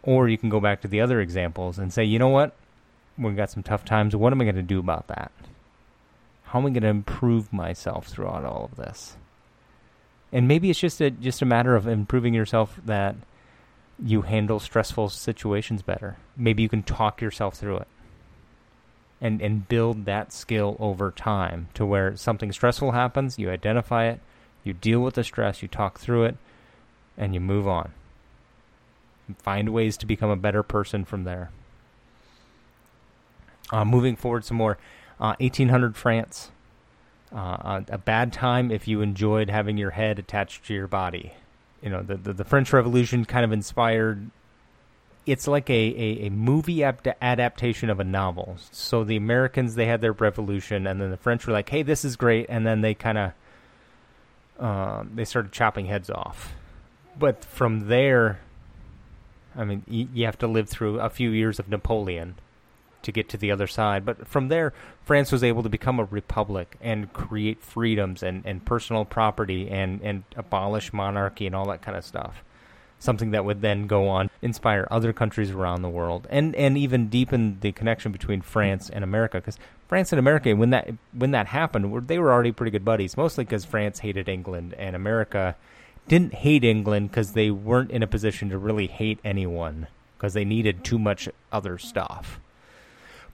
Or 0.01 0.27
you 0.27 0.37
can 0.37 0.49
go 0.49 0.59
back 0.59 0.81
to 0.81 0.89
the 0.89 0.99
other 0.99 1.21
examples 1.21 1.79
and 1.79 1.93
say, 1.93 2.03
you 2.03 2.19
know 2.19 2.27
what? 2.27 2.53
We've 3.17 3.35
got 3.35 3.51
some 3.51 3.63
tough 3.63 3.85
times. 3.85 4.13
What 4.13 4.33
am 4.33 4.41
I 4.41 4.43
going 4.43 4.55
to 4.55 4.61
do 4.61 4.79
about 4.79 5.07
that? 5.07 5.31
How 6.43 6.59
am 6.59 6.65
I 6.65 6.69
going 6.71 6.83
to 6.83 6.89
improve 6.89 7.53
myself 7.53 8.07
throughout 8.07 8.43
all 8.43 8.65
of 8.65 8.75
this? 8.75 9.15
And 10.33 10.47
maybe 10.47 10.69
it's 10.69 10.79
just 10.79 10.99
a 10.99 11.11
just 11.11 11.41
a 11.41 11.45
matter 11.45 11.75
of 11.75 11.87
improving 11.87 12.33
yourself 12.33 12.79
that 12.85 13.15
you 14.03 14.23
handle 14.23 14.59
stressful 14.59 15.09
situations 15.09 15.81
better. 15.81 16.17
Maybe 16.35 16.61
you 16.61 16.69
can 16.69 16.83
talk 16.83 17.21
yourself 17.21 17.55
through 17.55 17.77
it. 17.77 17.87
And 19.21 19.41
and 19.41 19.67
build 19.69 20.03
that 20.03 20.33
skill 20.33 20.75
over 20.79 21.09
time 21.09 21.69
to 21.75 21.85
where 21.85 22.17
something 22.17 22.51
stressful 22.51 22.91
happens, 22.91 23.39
you 23.39 23.49
identify 23.49 24.05
it, 24.07 24.19
you 24.65 24.73
deal 24.73 24.99
with 24.99 25.13
the 25.13 25.23
stress, 25.23 25.61
you 25.61 25.69
talk 25.69 25.97
through 25.97 26.25
it, 26.25 26.37
and 27.17 27.33
you 27.33 27.39
move 27.39 27.65
on. 27.65 27.93
Find 29.39 29.69
ways 29.69 29.95
to 29.97 30.05
become 30.05 30.29
a 30.29 30.35
better 30.35 30.61
person 30.61 31.05
from 31.05 31.23
there. 31.23 31.51
Uh, 33.71 33.85
moving 33.85 34.17
forward 34.17 34.43
some 34.43 34.57
more. 34.57 34.77
Uh, 35.19 35.35
1800 35.39 35.95
France. 35.95 36.51
Uh, 37.33 37.81
a 37.87 37.97
bad 37.97 38.33
time 38.33 38.69
if 38.69 38.87
you 38.87 39.01
enjoyed 39.01 39.49
having 39.49 39.77
your 39.77 39.91
head 39.91 40.19
attached 40.19 40.65
to 40.65 40.73
your 40.73 40.87
body. 40.87 41.33
You 41.83 41.89
know, 41.89 42.01
the, 42.01 42.15
the, 42.15 42.33
the 42.33 42.43
French 42.45 42.71
Revolution 42.71 43.25
kind 43.25 43.43
of 43.43 43.51
inspired. 43.51 44.31
It's 45.25 45.47
like 45.47 45.69
a, 45.69 45.73
a, 45.73 46.27
a 46.27 46.29
movie 46.29 46.83
adaptation 46.83 47.89
of 47.89 47.99
a 47.99 48.03
novel. 48.03 48.57
So 48.71 49.03
the 49.03 49.17
Americans, 49.17 49.75
they 49.75 49.85
had 49.85 50.01
their 50.01 50.13
revolution, 50.13 50.87
and 50.87 50.99
then 50.99 51.11
the 51.11 51.17
French 51.17 51.45
were 51.45 51.53
like, 51.53 51.69
hey, 51.69 51.83
this 51.83 52.03
is 52.03 52.15
great. 52.15 52.45
And 52.49 52.65
then 52.65 52.81
they 52.81 52.93
kind 52.93 53.17
of. 53.17 53.31
Uh, 54.59 55.03
they 55.13 55.25
started 55.25 55.51
chopping 55.51 55.87
heads 55.87 56.09
off. 56.09 56.53
But 57.17 57.43
from 57.43 57.87
there, 57.87 58.39
I 59.55 59.65
mean, 59.65 59.83
you 59.87 60.25
have 60.25 60.37
to 60.39 60.47
live 60.47 60.69
through 60.69 60.99
a 60.99 61.09
few 61.09 61.31
years 61.31 61.59
of 61.59 61.67
Napoleon 61.67 62.35
to 63.03 63.11
get 63.11 63.29
to 63.29 63.37
the 63.37 63.51
other 63.51 63.67
side. 63.67 64.05
But 64.05 64.27
from 64.27 64.47
there, 64.47 64.73
France 65.03 65.31
was 65.31 65.43
able 65.43 65.63
to 65.63 65.69
become 65.69 65.99
a 65.99 66.05
republic 66.05 66.77
and 66.81 67.11
create 67.13 67.61
freedoms 67.61 68.23
and, 68.23 68.45
and 68.45 68.65
personal 68.65 69.05
property 69.05 69.69
and, 69.69 70.01
and 70.01 70.23
abolish 70.35 70.91
monarchy 70.91 71.45
and 71.45 71.55
all 71.55 71.67
that 71.67 71.81
kind 71.81 71.97
of 71.97 72.05
stuff. 72.05 72.43
Something 72.99 73.31
that 73.31 73.43
would 73.43 73.61
then 73.61 73.87
go 73.87 74.07
on 74.07 74.29
inspire 74.41 74.87
other 74.89 75.11
countries 75.11 75.51
around 75.51 75.81
the 75.81 75.89
world 75.89 76.25
and, 76.29 76.55
and 76.55 76.77
even 76.77 77.09
deepen 77.09 77.59
the 77.59 77.73
connection 77.73 78.13
between 78.13 78.41
France 78.41 78.89
and 78.89 79.03
America. 79.03 79.39
Because 79.39 79.57
France 79.87 80.13
and 80.13 80.19
America, 80.19 80.53
when 80.55 80.69
that 80.69 80.89
when 81.11 81.31
that 81.31 81.47
happened, 81.47 82.07
they 82.07 82.17
were 82.17 82.31
already 82.31 82.53
pretty 82.53 82.71
good 82.71 82.85
buddies. 82.85 83.17
Mostly 83.17 83.43
because 83.43 83.65
France 83.65 83.99
hated 83.99 84.29
England 84.29 84.73
and 84.77 84.95
America 84.95 85.57
didn't 86.07 86.33
hate 86.33 86.63
England 86.63 87.09
because 87.09 87.33
they 87.33 87.51
weren't 87.51 87.91
in 87.91 88.03
a 88.03 88.07
position 88.07 88.49
to 88.49 88.57
really 88.57 88.87
hate 88.87 89.19
anyone 89.23 89.87
because 90.17 90.33
they 90.33 90.45
needed 90.45 90.83
too 90.83 90.97
much 90.97 91.27
other 91.51 91.77
stuff. 91.77 92.39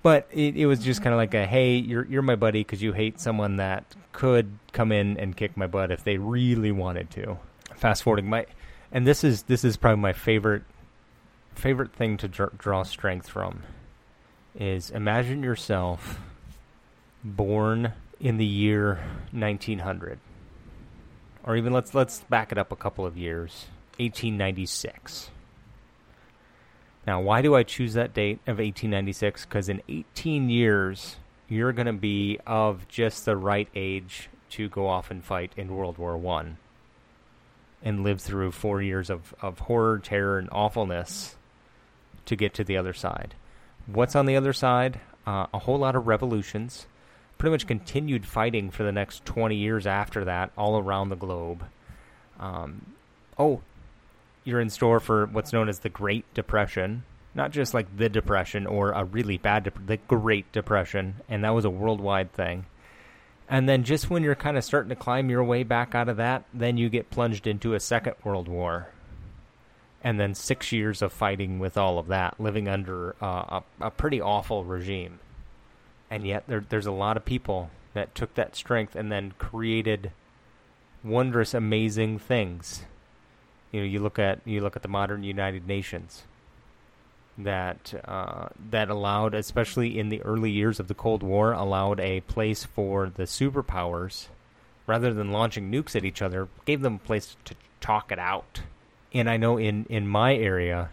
But 0.02 0.28
it, 0.32 0.56
it 0.56 0.66
was 0.66 0.80
just 0.80 1.02
kind 1.02 1.14
of 1.14 1.18
like 1.18 1.34
a 1.34 1.46
hey, 1.46 1.76
you're 1.76 2.06
you're 2.06 2.22
my 2.22 2.36
buddy 2.36 2.62
because 2.62 2.82
you 2.82 2.94
hate 2.94 3.20
someone 3.20 3.58
that 3.58 3.96
could 4.12 4.58
come 4.72 4.92
in 4.92 5.18
and 5.18 5.36
kick 5.36 5.58
my 5.58 5.68
butt 5.68 5.92
if 5.92 6.04
they 6.04 6.18
really 6.18 6.72
wanted 6.72 7.10
to. 7.12 7.38
Fast 7.76 8.04
forwarding 8.04 8.30
my, 8.30 8.46
and 8.92 9.06
this 9.06 9.24
is 9.24 9.44
this 9.44 9.64
is 9.64 9.78
probably 9.78 10.02
my 10.02 10.14
favorite 10.14 10.64
favorite 11.56 11.94
thing 11.94 12.18
to 12.18 12.28
dr- 12.28 12.58
draw 12.58 12.84
strength 12.84 13.28
from 13.28 13.64
is 14.56 14.90
imagine 14.90 15.44
yourself 15.44 16.20
born 17.24 17.94
in 18.20 18.38
the 18.38 18.46
year 18.46 19.00
1900 19.32 20.20
or 21.44 21.56
even 21.56 21.74
let's 21.74 21.94
let's 21.94 22.22
back 22.22 22.52
it 22.52 22.58
up 22.58 22.72
a 22.72 22.76
couple 22.76 23.06
of 23.06 23.18
years 23.18 23.68
1896 23.98 25.30
now, 27.08 27.22
why 27.22 27.42
do 27.42 27.56
I 27.56 27.64
choose 27.64 27.94
that 27.94 28.14
date 28.14 28.40
of 28.46 28.58
1896? 28.58 29.46
Because 29.46 29.70
in 29.70 29.82
18 29.88 30.50
years, 30.50 31.16
you're 31.48 31.72
going 31.72 31.88
to 31.88 31.94
be 31.94 32.40
of 32.46 32.88
just 32.88 33.26
the 33.26 33.38
right 33.38 33.68
age 33.74 34.30
to 34.52 34.70
go 34.70 34.88
off 34.88 35.10
and 35.12 35.24
fight 35.24 35.52
in 35.56 35.76
World 35.76 35.98
War 35.98 36.18
One, 36.18 36.58
and 37.82 38.04
live 38.04 38.22
through 38.22 38.52
four 38.52 38.82
years 38.82 39.10
of, 39.10 39.34
of 39.42 39.60
horror, 39.60 40.00
terror, 40.00 40.38
and 40.38 40.50
awfulness 40.52 41.36
to 42.26 42.36
get 42.36 42.54
to 42.56 42.64
the 42.64 42.78
other 42.78 42.94
side. 42.94 43.36
What's 43.88 44.16
on 44.16 44.26
the 44.26 44.36
other 44.36 44.54
side? 44.54 45.00
Uh, 45.26 45.48
a 45.54 45.60
whole 45.60 45.80
lot 45.80 45.96
of 45.96 46.08
revolutions. 46.08 46.86
Pretty 47.38 47.52
much 47.52 47.68
continued 47.68 48.26
fighting 48.26 48.70
for 48.70 48.84
the 48.84 48.92
next 48.92 49.26
20 49.26 49.56
years 49.56 49.88
after 49.88 50.26
that, 50.26 50.52
all 50.58 50.78
around 50.78 51.10
the 51.10 51.16
globe. 51.16 51.64
Um, 52.40 52.94
oh, 53.38 53.62
you're 54.44 54.62
in 54.62 54.70
store 54.70 55.00
for 55.00 55.26
what's 55.28 55.54
known 55.54 55.70
as 55.70 55.80
the 55.80 55.90
Great 55.90 56.32
Depression. 56.34 57.04
Not 57.36 57.52
just 57.52 57.74
like 57.74 57.96
the 57.96 58.10
Depression 58.10 58.66
or 58.66 58.92
a 58.92 59.04
really 59.04 59.38
bad, 59.38 59.64
dep- 59.66 59.86
the 59.86 59.98
Great 59.98 60.52
Depression, 60.52 61.16
and 61.30 61.44
that 61.44 61.54
was 61.54 61.66
a 61.66 61.70
worldwide 61.70 62.34
thing. 62.34 62.66
And 63.48 63.68
then 63.68 63.84
just 63.84 64.10
when 64.10 64.24
you're 64.24 64.36
kind 64.36 64.58
of 64.58 64.64
starting 64.64 64.90
to 64.90 64.96
climb 64.96 65.30
your 65.30 65.44
way 65.44 65.64
back 65.64 65.96
out 65.96 66.10
of 66.10 66.18
that, 66.18 66.46
then 66.54 66.78
you 66.78 66.90
get 66.90 67.10
plunged 67.10 67.48
into 67.48 67.74
a 67.74 67.80
second 67.80 68.16
world 68.24 68.48
war. 68.48 68.90
And 70.04 70.20
then 70.20 70.34
six 70.34 70.72
years 70.72 71.02
of 71.02 71.12
fighting 71.12 71.60
with 71.60 71.78
all 71.78 72.00
of 72.00 72.08
that, 72.08 72.40
living 72.40 72.68
under 72.68 73.16
uh, 73.22 73.62
a, 73.82 73.88
a 73.88 73.92
pretty 73.92 74.22
awful 74.22 74.64
regime. 74.64 75.20
And 76.10 76.26
yet 76.26 76.44
there, 76.48 76.64
there's 76.68 76.86
a 76.86 76.92
lot 76.92 77.18
of 77.18 77.26
people 77.26 77.70
that 77.94 78.16
took 78.16 78.34
that 78.36 78.56
strength 78.56 78.96
and 78.96 79.12
then 79.12 79.34
created 79.38 80.12
wondrous, 81.04 81.54
amazing 81.54 82.20
things 82.20 82.84
you 83.72 83.82
know, 83.82 83.86
you 83.86 84.00
look 84.00 84.20
at 84.20 84.40
you 84.46 84.62
look 84.62 84.76
at 84.76 84.82
the 84.82 84.88
modern 84.88 85.24
United 85.24 85.68
Nations 85.68 86.24
that 87.38 87.94
uh, 88.06 88.50
that 88.70 88.90
allowed, 88.90 89.34
especially 89.34 89.98
in 89.98 90.10
the 90.10 90.22
early 90.24 90.52
years 90.52 90.80
of 90.80 90.88
the 90.88 90.94
Cold 90.94 91.24
War, 91.24 91.54
allowed 91.54 92.00
a 92.00 92.22
place 92.22 92.64
for 92.64 93.10
the 93.10 93.24
superpowers, 93.24 94.28
rather 94.86 95.14
than 95.14 95.32
launching 95.32 95.72
nukes 95.72 95.96
at 95.96 96.06
each 96.06 96.22
other, 96.22 96.48
gave 96.66 96.82
them 96.82 96.96
a 96.96 97.08
place 97.08 97.36
to 97.46 97.56
talk 97.80 98.12
it 98.12 98.20
out. 98.20 98.62
And 99.14 99.30
I 99.30 99.38
know 99.38 99.58
in 99.58 99.86
in 99.90 100.08
my 100.08 100.36
area, 100.36 100.90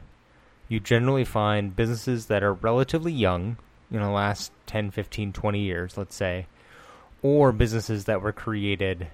you 0.68 0.80
generally 0.80 1.24
find 1.24 1.74
businesses 1.76 2.26
that 2.26 2.42
are 2.42 2.54
relatively 2.54 3.12
young, 3.12 3.56
in 3.90 4.00
the 4.00 4.08
last 4.08 4.52
10, 4.66 4.90
15, 4.90 5.32
20 5.32 5.60
years, 5.60 5.96
let's 5.96 6.14
say, 6.14 6.46
or 7.22 7.52
businesses 7.52 8.04
that 8.04 8.20
were 8.20 8.32
created 8.32 9.08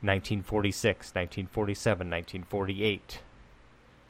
1946, 0.00 1.08
1947, 1.08 1.98
1948. 2.10 3.20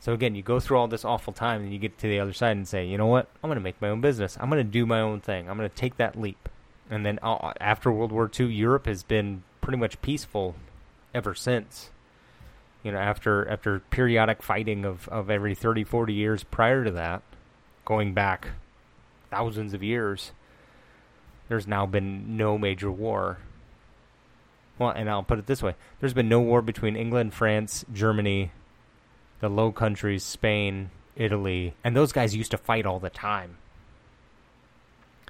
So 0.00 0.12
again, 0.12 0.34
you 0.34 0.42
go 0.42 0.60
through 0.60 0.76
all 0.76 0.86
this 0.86 1.04
awful 1.04 1.32
time 1.32 1.62
and 1.62 1.72
you 1.72 1.78
get 1.78 1.98
to 1.98 2.08
the 2.08 2.20
other 2.20 2.32
side 2.32 2.56
and 2.56 2.68
say, 2.68 2.86
you 2.86 2.98
know 2.98 3.06
what? 3.06 3.28
I'm 3.42 3.48
going 3.48 3.56
to 3.56 3.62
make 3.62 3.80
my 3.80 3.88
own 3.88 4.00
business. 4.00 4.36
I'm 4.40 4.48
going 4.48 4.64
to 4.64 4.70
do 4.70 4.86
my 4.86 5.00
own 5.00 5.20
thing. 5.20 5.48
I'm 5.48 5.56
going 5.56 5.68
to 5.68 5.74
take 5.74 5.96
that 5.96 6.20
leap. 6.20 6.48
And 6.90 7.04
then 7.04 7.18
uh, 7.22 7.52
after 7.60 7.90
World 7.90 8.12
War 8.12 8.30
II, 8.38 8.46
Europe 8.46 8.86
has 8.86 9.02
been 9.02 9.42
pretty 9.60 9.78
much 9.78 10.00
peaceful 10.00 10.54
ever 11.14 11.34
since. 11.34 11.90
You 12.82 12.92
know, 12.92 12.98
after 12.98 13.48
after 13.48 13.80
periodic 13.80 14.42
fighting 14.42 14.84
of, 14.84 15.08
of 15.08 15.30
every 15.30 15.54
30, 15.54 15.84
40 15.84 16.12
years 16.12 16.44
prior 16.44 16.84
to 16.84 16.90
that, 16.92 17.22
going 17.84 18.14
back 18.14 18.48
thousands 19.30 19.74
of 19.74 19.82
years, 19.82 20.32
there's 21.48 21.66
now 21.66 21.86
been 21.86 22.36
no 22.36 22.56
major 22.56 22.90
war 22.90 23.38
well, 24.78 24.90
and 24.90 25.08
I'll 25.08 25.22
put 25.22 25.38
it 25.38 25.46
this 25.46 25.62
way: 25.62 25.74
there's 26.00 26.14
been 26.14 26.28
no 26.28 26.40
war 26.40 26.62
between 26.62 26.96
England, 26.96 27.34
France, 27.34 27.84
Germany, 27.92 28.52
the 29.40 29.48
Low 29.48 29.72
Countries, 29.72 30.24
Spain, 30.24 30.90
Italy, 31.16 31.74
and 31.84 31.96
those 31.96 32.12
guys 32.12 32.36
used 32.36 32.50
to 32.52 32.58
fight 32.58 32.86
all 32.86 32.98
the 32.98 33.10
time. 33.10 33.58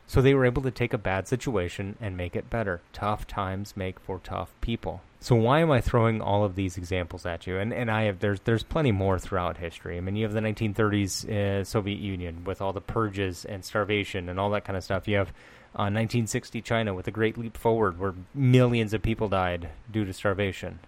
So 0.07 0.23
they 0.23 0.33
were 0.33 0.47
able 0.47 0.63
to 0.63 0.71
take 0.71 0.95
a 0.95 0.99
bad 0.99 1.29
situation 1.29 1.97
and 2.01 2.17
make 2.17 2.35
it 2.35 2.49
better. 2.49 2.81
Tough 2.95 3.27
times 3.27 3.77
make 3.77 4.01
for 4.01 4.19
tough 4.25 4.55
people. 4.63 5.03
So 5.21 5.37
why 5.37 5.61
am 5.61 5.71
I 5.71 5.83
throwing 5.83 6.23
all 6.23 6.45
of 6.45 6.55
these 6.55 6.79
examples 6.79 7.27
at 7.27 7.47
you? 7.47 7.59
And 7.59 7.75
and 7.75 7.91
I 7.91 8.05
have 8.05 8.21
there's 8.21 8.41
there's 8.41 8.63
plenty 8.63 8.91
more 8.91 9.19
throughout 9.19 9.59
history. 9.59 9.99
I 9.99 10.01
mean, 10.01 10.17
you 10.17 10.25
have 10.25 10.33
the 10.33 10.41
1930s 10.41 11.29
uh, 11.29 11.65
Soviet 11.65 11.99
Union 11.99 12.45
with 12.45 12.63
all 12.63 12.73
the 12.73 12.81
purges 12.81 13.45
and 13.45 13.63
starvation 13.63 14.31
and 14.31 14.41
all 14.41 14.51
that 14.51 14.65
kind 14.65 14.79
of 14.79 14.85
stuff. 14.85 15.07
You 15.09 15.17
have 15.17 15.33
1960 15.73 16.59
uh, 16.59 16.63
China 16.63 16.95
with 16.95 17.07
a 17.07 17.13
great 17.13 17.39
leap 17.39 17.57
forward 17.57 17.99
where 17.99 18.15
millions 18.35 18.93
of 18.93 19.03
people 19.03 19.29
died 19.29 19.71
due 19.91 20.05
to 20.05 20.13
starvation. 20.13 20.81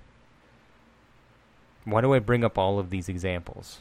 Why 1.84 2.00
do 2.00 2.14
I 2.14 2.18
bring 2.18 2.44
up 2.44 2.58
all 2.58 2.78
of 2.78 2.90
these 2.90 3.08
examples? 3.08 3.78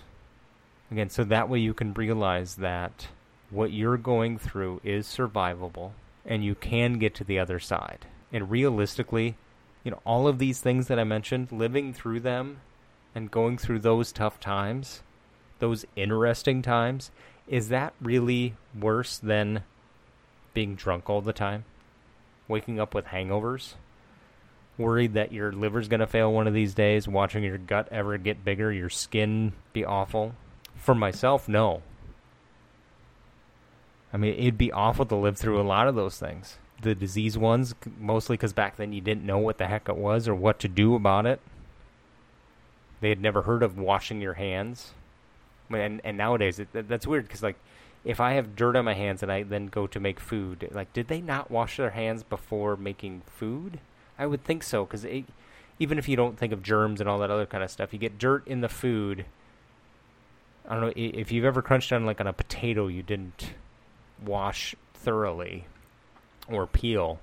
Again, 0.92 1.10
so 1.10 1.24
that 1.24 1.50
way 1.50 1.60
you 1.60 1.74
can 1.74 1.94
realize 1.94 2.56
that 2.56 3.08
what 3.50 3.72
you're 3.72 3.98
going 3.98 4.38
through 4.38 4.82
is 4.84 5.08
survivable 5.08 5.92
and 6.26 6.44
you 6.44 6.56
can 6.56 6.94
get 6.94 7.16
to 7.16 7.24
the 7.24 7.40
other 7.40 7.60
side. 7.60 8.06
And 8.32 8.50
realistically, 8.50 9.36
you 9.84 9.92
know, 9.92 10.02
all 10.06 10.28
of 10.28 10.40
these 10.40 10.60
things 10.60 10.88
that 10.88 11.00
I 11.00 11.04
mentioned, 11.04 11.52
living 11.52 11.94
through 11.94 12.20
them 12.22 12.62
and 13.16 13.32
going 13.32 13.58
through 13.58 13.80
those 13.80 14.12
tough 14.12 14.40
times, 14.40 15.02
those 15.60 15.86
interesting 15.96 16.62
times, 16.62 17.12
is 17.48 17.70
that 17.70 17.94
really 18.02 18.56
worse 18.80 19.18
than 19.18 19.64
being 20.54 20.76
drunk 20.76 21.10
all 21.10 21.22
the 21.22 21.34
time? 21.34 21.66
Waking 22.48 22.80
up 22.80 22.94
with 22.94 23.06
hangovers? 23.06 23.76
Worried 24.78 25.14
that 25.14 25.34
your 25.34 25.52
liver's 25.52 25.88
going 25.88 26.00
to 26.00 26.08
fail 26.08 26.32
one 26.32 26.48
of 26.48 26.54
these 26.54 26.74
days, 26.74 27.08
watching 27.08 27.44
your 27.44 27.58
gut 27.58 27.90
ever 27.92 28.18
get 28.18 28.46
bigger, 28.46 28.72
your 28.72 28.90
skin 28.90 29.54
be 29.74 29.84
awful? 29.84 30.36
For 30.76 30.96
myself, 30.96 31.50
no. 31.50 31.82
I 34.14 34.18
mean, 34.18 34.34
it'd 34.36 34.58
be 34.58 34.72
awful 34.72 35.06
to 35.06 35.16
live 35.16 35.38
through 35.38 35.62
a 35.62 35.64
lot 35.64 35.88
of 35.88 35.96
those 35.96 36.18
things. 36.18 36.58
The 36.82 36.96
disease 36.96 37.38
ones, 37.38 37.76
mostly 38.00 38.38
because 38.38 38.54
back 38.54 38.78
then 38.78 38.94
you 38.94 39.02
didn't 39.02 39.26
know 39.26 39.38
what 39.38 39.58
the 39.58 39.68
heck 39.68 39.90
it 39.90 39.98
was 39.98 40.28
or 40.28 40.34
what 40.34 40.60
to 40.60 40.68
do 40.68 40.96
about 40.96 41.26
it. 41.26 41.42
They 43.02 43.10
had 43.10 43.22
never 43.22 43.44
heard 43.44 43.64
of 43.64 43.78
washing 43.78 44.22
your 44.22 44.34
hands. 44.36 44.94
And 45.70 46.02
and 46.04 46.18
nowadays, 46.18 46.60
it, 46.60 46.70
that's 46.74 47.06
weird 47.06 47.28
because 47.28 47.44
like, 47.44 47.58
if 48.04 48.20
I 48.20 48.34
have 48.34 48.56
dirt 48.56 48.76
on 48.76 48.86
my 48.86 48.94
hands 48.94 49.22
and 49.22 49.32
I 49.32 49.44
then 49.44 49.68
go 49.68 49.88
to 49.88 50.00
make 50.00 50.20
food, 50.20 50.70
like, 50.72 50.94
did 50.94 51.08
they 51.08 51.22
not 51.22 51.52
wash 51.52 51.78
their 51.78 51.92
hands 51.92 52.24
before 52.24 52.76
making 52.76 53.24
food? 53.26 53.80
I 54.18 54.26
would 54.26 54.44
think 54.44 54.64
so 54.64 54.86
because 54.86 55.06
even 55.80 55.98
if 55.98 56.08
you 56.08 56.16
don't 56.16 56.38
think 56.38 56.54
of 56.54 56.64
germs 56.64 57.00
and 57.00 57.10
all 57.10 57.20
that 57.20 57.32
other 57.32 57.46
kind 57.46 57.64
of 57.64 57.72
stuff, 57.72 57.94
you 57.94 58.00
get 58.00 58.18
dirt 58.18 58.48
in 58.48 58.62
the 58.62 58.70
food. 58.70 59.26
I 60.68 60.76
don't 60.76 60.82
know 60.82 60.94
if 60.96 61.32
you've 61.32 61.46
ever 61.46 61.62
crunched 61.62 61.92
on 61.92 62.06
like 62.06 62.20
on 62.20 62.28
a 62.28 62.34
potato 62.34 62.88
you 62.88 63.02
didn't 63.02 63.54
wash 64.24 64.76
thoroughly 64.94 65.66
or 66.48 66.68
peel. 66.68 67.20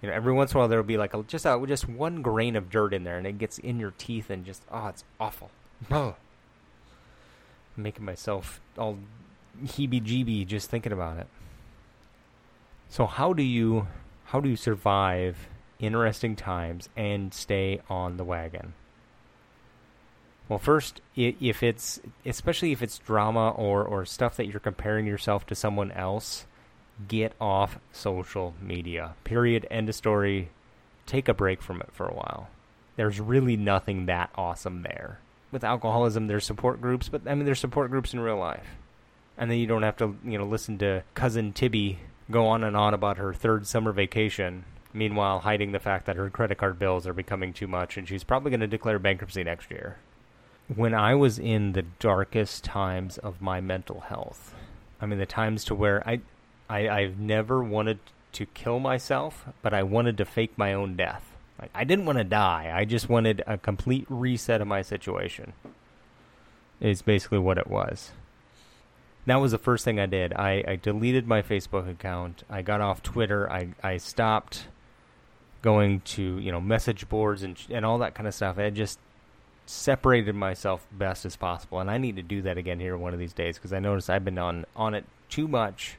You 0.00 0.08
know, 0.08 0.14
every 0.14 0.32
once 0.32 0.52
in 0.52 0.56
a 0.56 0.60
while 0.60 0.68
there'll 0.68 0.84
be 0.84 0.98
like 0.98 1.14
a, 1.14 1.22
just 1.22 1.46
a, 1.46 1.62
just 1.66 1.88
one 1.88 2.20
grain 2.20 2.56
of 2.56 2.68
dirt 2.70 2.92
in 2.92 3.04
there, 3.04 3.16
and 3.16 3.26
it 3.26 3.38
gets 3.38 3.58
in 3.58 3.80
your 3.80 3.94
teeth, 3.96 4.28
and 4.28 4.44
just 4.44 4.62
oh, 4.70 4.88
it's 4.88 5.04
awful. 5.18 5.50
Oh, 5.90 6.16
making 7.76 8.04
myself 8.04 8.60
all 8.78 8.98
heebie-jeebie 9.62 10.46
just 10.46 10.70
thinking 10.70 10.92
about 10.92 11.18
it. 11.18 11.26
So 12.88 13.06
how 13.06 13.32
do 13.32 13.42
you 13.42 13.86
how 14.26 14.40
do 14.40 14.48
you 14.48 14.56
survive 14.56 15.48
interesting 15.78 16.36
times 16.36 16.88
and 16.96 17.32
stay 17.34 17.80
on 17.88 18.16
the 18.16 18.24
wagon? 18.24 18.74
Well, 20.48 20.58
first, 20.58 21.00
if 21.16 21.62
it's 21.62 22.00
especially 22.26 22.72
if 22.72 22.82
it's 22.82 22.98
drama 22.98 23.50
or 23.50 23.84
or 23.84 24.04
stuff 24.04 24.36
that 24.36 24.46
you're 24.46 24.60
comparing 24.60 25.06
yourself 25.06 25.46
to 25.46 25.54
someone 25.54 25.90
else, 25.92 26.46
get 27.08 27.32
off 27.40 27.78
social 27.92 28.54
media. 28.60 29.14
Period. 29.24 29.66
End 29.70 29.88
of 29.88 29.94
story. 29.94 30.50
Take 31.06 31.28
a 31.28 31.34
break 31.34 31.62
from 31.62 31.80
it 31.80 31.90
for 31.92 32.06
a 32.06 32.14
while. 32.14 32.48
There's 32.96 33.20
really 33.20 33.56
nothing 33.56 34.06
that 34.06 34.30
awesome 34.36 34.82
there. 34.82 35.18
With 35.50 35.64
alcoholism, 35.64 36.26
there's 36.26 36.44
support 36.44 36.80
groups, 36.80 37.08
but 37.08 37.22
I 37.26 37.34
mean, 37.34 37.44
there's 37.44 37.60
support 37.60 37.90
groups 37.90 38.12
in 38.12 38.20
real 38.20 38.38
life, 38.38 38.66
and 39.36 39.50
then 39.50 39.58
you 39.58 39.66
don't 39.66 39.82
have 39.82 39.96
to 39.98 40.16
you 40.24 40.38
know 40.38 40.44
listen 40.44 40.78
to 40.78 41.02
cousin 41.14 41.52
Tibby 41.52 41.98
go 42.30 42.46
on 42.46 42.64
and 42.64 42.76
on 42.76 42.94
about 42.94 43.18
her 43.18 43.34
third 43.34 43.66
summer 43.66 43.92
vacation. 43.92 44.64
Meanwhile, 44.92 45.40
hiding 45.40 45.72
the 45.72 45.80
fact 45.80 46.06
that 46.06 46.16
her 46.16 46.30
credit 46.30 46.58
card 46.58 46.78
bills 46.78 47.06
are 47.06 47.12
becoming 47.12 47.52
too 47.52 47.66
much, 47.66 47.96
and 47.96 48.06
she's 48.06 48.22
probably 48.22 48.50
going 48.50 48.60
to 48.60 48.68
declare 48.68 49.00
bankruptcy 49.00 49.42
next 49.42 49.70
year 49.70 49.96
when 50.74 50.94
I 50.94 51.14
was 51.14 51.38
in 51.38 51.72
the 51.72 51.82
darkest 51.82 52.64
times 52.64 53.18
of 53.18 53.40
my 53.40 53.60
mental 53.60 54.00
health, 54.00 54.54
I 55.00 55.06
mean 55.06 55.18
the 55.18 55.26
times 55.26 55.64
to 55.66 55.74
where 55.74 56.06
I, 56.08 56.20
I 56.68 56.88
I've 56.88 57.18
never 57.18 57.62
wanted 57.62 57.98
to 58.32 58.46
kill 58.46 58.80
myself, 58.80 59.46
but 59.62 59.74
I 59.74 59.82
wanted 59.82 60.16
to 60.18 60.24
fake 60.24 60.56
my 60.56 60.72
own 60.72 60.96
death. 60.96 61.22
Like 61.60 61.70
I 61.74 61.84
didn't 61.84 62.06
want 62.06 62.18
to 62.18 62.24
die. 62.24 62.72
I 62.74 62.84
just 62.84 63.08
wanted 63.08 63.42
a 63.46 63.58
complete 63.58 64.06
reset 64.08 64.60
of 64.60 64.66
my 64.66 64.82
situation. 64.82 65.52
Is 66.80 67.02
basically 67.02 67.38
what 67.38 67.58
it 67.58 67.68
was. 67.68 68.12
That 69.26 69.40
was 69.40 69.52
the 69.52 69.58
first 69.58 69.84
thing 69.84 69.98
I 69.98 70.06
did. 70.06 70.34
I, 70.34 70.62
I 70.66 70.76
deleted 70.76 71.26
my 71.26 71.40
Facebook 71.40 71.90
account. 71.90 72.42
I 72.50 72.62
got 72.62 72.80
off 72.80 73.02
Twitter. 73.02 73.50
I, 73.50 73.68
I 73.82 73.96
stopped 73.96 74.66
going 75.64 76.02
to 76.02 76.38
you 76.40 76.52
know 76.52 76.60
message 76.60 77.08
boards 77.08 77.42
and 77.42 77.58
and 77.70 77.86
all 77.86 77.98
that 77.98 78.14
kind 78.14 78.28
of 78.28 78.34
stuff. 78.34 78.58
I 78.58 78.68
just 78.68 78.98
separated 79.64 80.34
myself 80.34 80.86
best 80.92 81.24
as 81.24 81.36
possible, 81.36 81.80
and 81.80 81.90
I 81.90 81.96
need 81.96 82.16
to 82.16 82.22
do 82.22 82.42
that 82.42 82.58
again 82.58 82.78
here 82.78 82.96
one 82.98 83.14
of 83.14 83.18
these 83.18 83.32
days 83.32 83.56
because 83.56 83.72
I 83.72 83.78
notice 83.78 84.10
I've 84.10 84.24
been 84.24 84.38
on 84.38 84.66
on 84.76 84.94
it 84.94 85.06
too 85.30 85.48
much. 85.48 85.96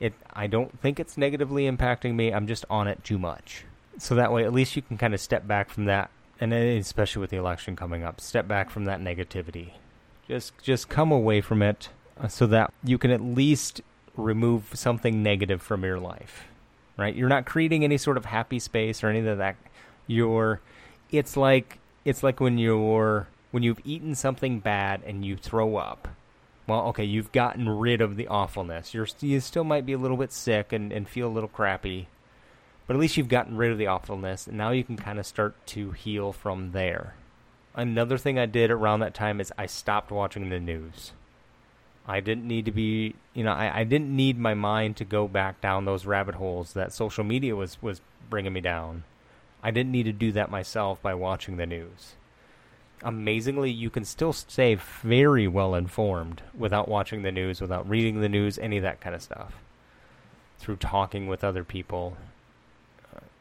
It 0.00 0.14
I 0.32 0.46
don't 0.46 0.80
think 0.80 0.98
it's 0.98 1.18
negatively 1.18 1.70
impacting 1.70 2.14
me. 2.14 2.32
I'm 2.32 2.46
just 2.46 2.64
on 2.70 2.88
it 2.88 3.04
too 3.04 3.18
much. 3.18 3.64
So 3.98 4.14
that 4.14 4.32
way, 4.32 4.44
at 4.44 4.54
least 4.54 4.74
you 4.74 4.80
can 4.80 4.96
kind 4.96 5.12
of 5.12 5.20
step 5.20 5.46
back 5.46 5.68
from 5.68 5.84
that, 5.84 6.10
and 6.40 6.54
especially 6.54 7.20
with 7.20 7.28
the 7.28 7.36
election 7.36 7.76
coming 7.76 8.02
up, 8.02 8.18
step 8.18 8.48
back 8.48 8.70
from 8.70 8.86
that 8.86 9.00
negativity. 9.00 9.72
Just 10.26 10.54
just 10.62 10.88
come 10.88 11.12
away 11.12 11.42
from 11.42 11.60
it 11.60 11.90
so 12.28 12.46
that 12.46 12.72
you 12.84 12.98
can 12.98 13.10
at 13.10 13.20
least 13.20 13.80
remove 14.16 14.70
something 14.74 15.22
negative 15.22 15.62
from 15.62 15.84
your 15.84 15.98
life. 15.98 16.44
Right? 16.96 17.14
You're 17.14 17.28
not 17.28 17.46
creating 17.46 17.84
any 17.84 17.96
sort 17.96 18.16
of 18.16 18.26
happy 18.26 18.58
space 18.58 19.02
or 19.02 19.08
any 19.08 19.26
of 19.26 19.38
that. 19.38 19.56
You're 20.06 20.60
it's 21.10 21.36
like 21.36 21.78
it's 22.04 22.22
like 22.22 22.40
when 22.40 22.58
you're 22.58 23.28
when 23.50 23.62
you've 23.62 23.80
eaten 23.84 24.14
something 24.14 24.60
bad 24.60 25.02
and 25.06 25.24
you 25.24 25.36
throw 25.36 25.76
up. 25.76 26.08
Well, 26.66 26.86
okay, 26.88 27.04
you've 27.04 27.32
gotten 27.32 27.68
rid 27.68 28.00
of 28.00 28.16
the 28.16 28.28
awfulness. 28.28 28.94
You're 28.94 29.08
you 29.20 29.40
still 29.40 29.64
might 29.64 29.86
be 29.86 29.92
a 29.92 29.98
little 29.98 30.16
bit 30.16 30.32
sick 30.32 30.72
and, 30.72 30.92
and 30.92 31.08
feel 31.08 31.28
a 31.28 31.32
little 31.32 31.48
crappy, 31.48 32.08
but 32.86 32.94
at 32.94 33.00
least 33.00 33.16
you've 33.16 33.28
gotten 33.28 33.56
rid 33.56 33.72
of 33.72 33.78
the 33.78 33.86
awfulness, 33.86 34.46
and 34.46 34.56
now 34.56 34.70
you 34.70 34.84
can 34.84 34.96
kind 34.96 35.18
of 35.18 35.26
start 35.26 35.54
to 35.68 35.92
heal 35.92 36.32
from 36.32 36.72
there. 36.72 37.14
Another 37.74 38.18
thing 38.18 38.38
I 38.38 38.46
did 38.46 38.70
around 38.70 39.00
that 39.00 39.14
time 39.14 39.40
is 39.40 39.52
I 39.56 39.66
stopped 39.66 40.10
watching 40.10 40.50
the 40.50 40.60
news. 40.60 41.12
I 42.06 42.20
didn't 42.20 42.48
need 42.48 42.64
to 42.64 42.72
be, 42.72 43.14
you 43.32 43.44
know, 43.44 43.52
I, 43.52 43.80
I 43.80 43.84
didn't 43.84 44.14
need 44.14 44.38
my 44.38 44.54
mind 44.54 44.96
to 44.96 45.04
go 45.04 45.28
back 45.28 45.60
down 45.60 45.84
those 45.84 46.04
rabbit 46.04 46.34
holes 46.34 46.72
that 46.72 46.92
social 46.92 47.24
media 47.24 47.54
was 47.54 47.80
was 47.80 48.00
bringing 48.28 48.52
me 48.52 48.60
down. 48.60 49.04
I 49.62 49.70
didn't 49.70 49.92
need 49.92 50.04
to 50.04 50.12
do 50.12 50.32
that 50.32 50.50
myself 50.50 51.00
by 51.00 51.14
watching 51.14 51.56
the 51.56 51.66
news. 51.66 52.14
Amazingly, 53.04 53.70
you 53.70 53.90
can 53.90 54.04
still 54.04 54.32
stay 54.32 54.74
very 54.74 55.46
well 55.46 55.74
informed 55.74 56.42
without 56.56 56.88
watching 56.88 57.22
the 57.22 57.32
news, 57.32 57.60
without 57.60 57.88
reading 57.88 58.20
the 58.20 58.28
news, 58.28 58.58
any 58.58 58.76
of 58.76 58.82
that 58.82 59.00
kind 59.00 59.14
of 59.14 59.22
stuff. 59.22 59.54
Through 60.58 60.76
talking 60.76 61.26
with 61.26 61.42
other 61.42 61.64
people, 61.64 62.16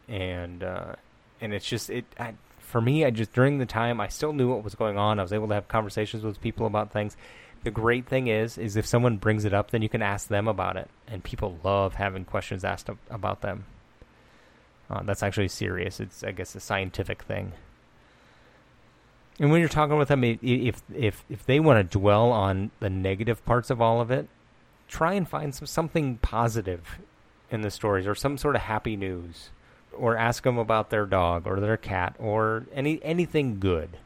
and 0.08 0.64
uh, 0.64 0.94
and 1.40 1.54
it's 1.54 1.68
just 1.68 1.90
it. 1.90 2.06
I, 2.20 2.34
for 2.60 2.82
me, 2.82 3.06
I 3.06 3.10
just 3.10 3.34
during 3.34 3.58
the 3.58 3.66
time 3.66 4.00
I 4.00 4.08
still 4.08 4.34
knew 4.34 4.50
what 4.50 4.64
was 4.64 4.76
going 4.76 4.98
on. 4.98 5.20
I 5.20 5.24
was 5.24 5.34
able 5.34 5.48
to 5.50 5.54
have 5.54 5.68
conversations 5.68 6.24
with 6.24 6.42
people 6.42 6.66
about 6.66 6.92
things. 6.92 7.18
The 7.64 7.72
great 7.72 8.08
thing 8.08 8.28
is, 8.28 8.58
is 8.58 8.76
if 8.76 8.88
someone 8.88 9.18
brings 9.18 9.46
it 9.46 9.54
up, 9.54 9.72
then 9.72 9.82
you 9.82 9.90
can 9.90 10.02
ask 10.02 10.28
them 10.28 10.48
about 10.48 10.78
it, 10.78 10.90
and 11.08 11.24
people 11.24 11.60
love 11.64 11.96
having 11.96 12.26
questions 12.26 12.64
asked 12.64 12.90
about 13.10 13.42
them. 13.42 13.66
Uh, 14.90 15.04
that's 15.04 15.24
actually 15.24 15.48
serious. 15.48 16.00
It's 16.00 16.24
I 16.24 16.32
guess 16.32 16.56
a 16.56 16.60
scientific 16.60 17.24
thing. 17.24 17.54
And 19.40 19.52
when 19.52 19.60
you're 19.60 19.70
talking 19.70 19.98
with 19.98 20.10
them, 20.10 20.24
if 20.24 20.82
if 20.94 21.24
if 21.30 21.46
they 21.46 21.60
want 21.60 21.80
to 21.80 21.98
dwell 21.98 22.32
on 22.32 22.72
the 22.80 22.90
negative 22.90 23.44
parts 23.46 23.70
of 23.70 23.82
all 23.82 24.02
of 24.02 24.12
it, 24.12 24.28
try 24.88 25.14
and 25.14 25.28
find 25.28 25.56
some 25.56 25.68
something 25.68 26.18
positive 26.18 27.00
in 27.50 27.62
the 27.62 27.72
stories 27.72 28.08
or 28.08 28.16
some 28.16 28.38
sort 28.38 28.56
of 28.56 28.64
happy 28.64 28.96
news, 28.96 29.50
or 29.94 30.18
ask 30.18 30.44
them 30.44 30.58
about 30.58 30.90
their 30.90 31.06
dog 31.06 31.48
or 31.48 31.60
their 31.60 31.78
cat 31.78 32.16
or 32.20 32.66
any 32.74 33.00
anything 33.04 33.60
good. 33.60 33.98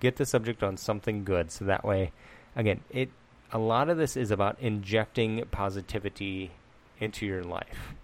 Get 0.00 0.16
the 0.16 0.26
subject 0.26 0.62
on 0.62 0.76
something 0.76 1.24
good, 1.24 1.50
so 1.50 1.64
that 1.64 1.84
way, 1.84 2.12
again, 2.56 2.80
it 2.90 3.10
a 3.52 3.58
lot 3.58 3.88
of 3.88 3.96
this 3.96 4.16
is 4.16 4.32
about 4.32 4.56
injecting 4.60 5.44
positivity 5.52 6.50
into 6.98 7.24
your 7.24 7.44
life 7.44 7.94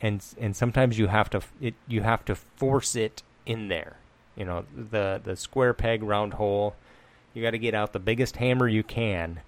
and 0.00 0.24
and 0.38 0.54
sometimes 0.54 0.98
you 0.98 1.06
have 1.06 1.30
to 1.30 1.40
it 1.60 1.74
you 1.88 2.02
have 2.02 2.24
to 2.24 2.34
force 2.34 2.96
it 2.96 3.22
in 3.44 3.68
there. 3.68 3.96
You 4.36 4.44
know, 4.44 4.64
the 4.74 5.20
the 5.22 5.36
square 5.36 5.72
peg 5.72 6.02
round 6.02 6.34
hole. 6.34 6.76
You 7.34 7.42
got 7.42 7.50
to 7.50 7.58
get 7.58 7.74
out 7.74 7.92
the 7.92 7.98
biggest 7.98 8.36
hammer 8.36 8.66
you 8.66 8.82
can 8.82 9.40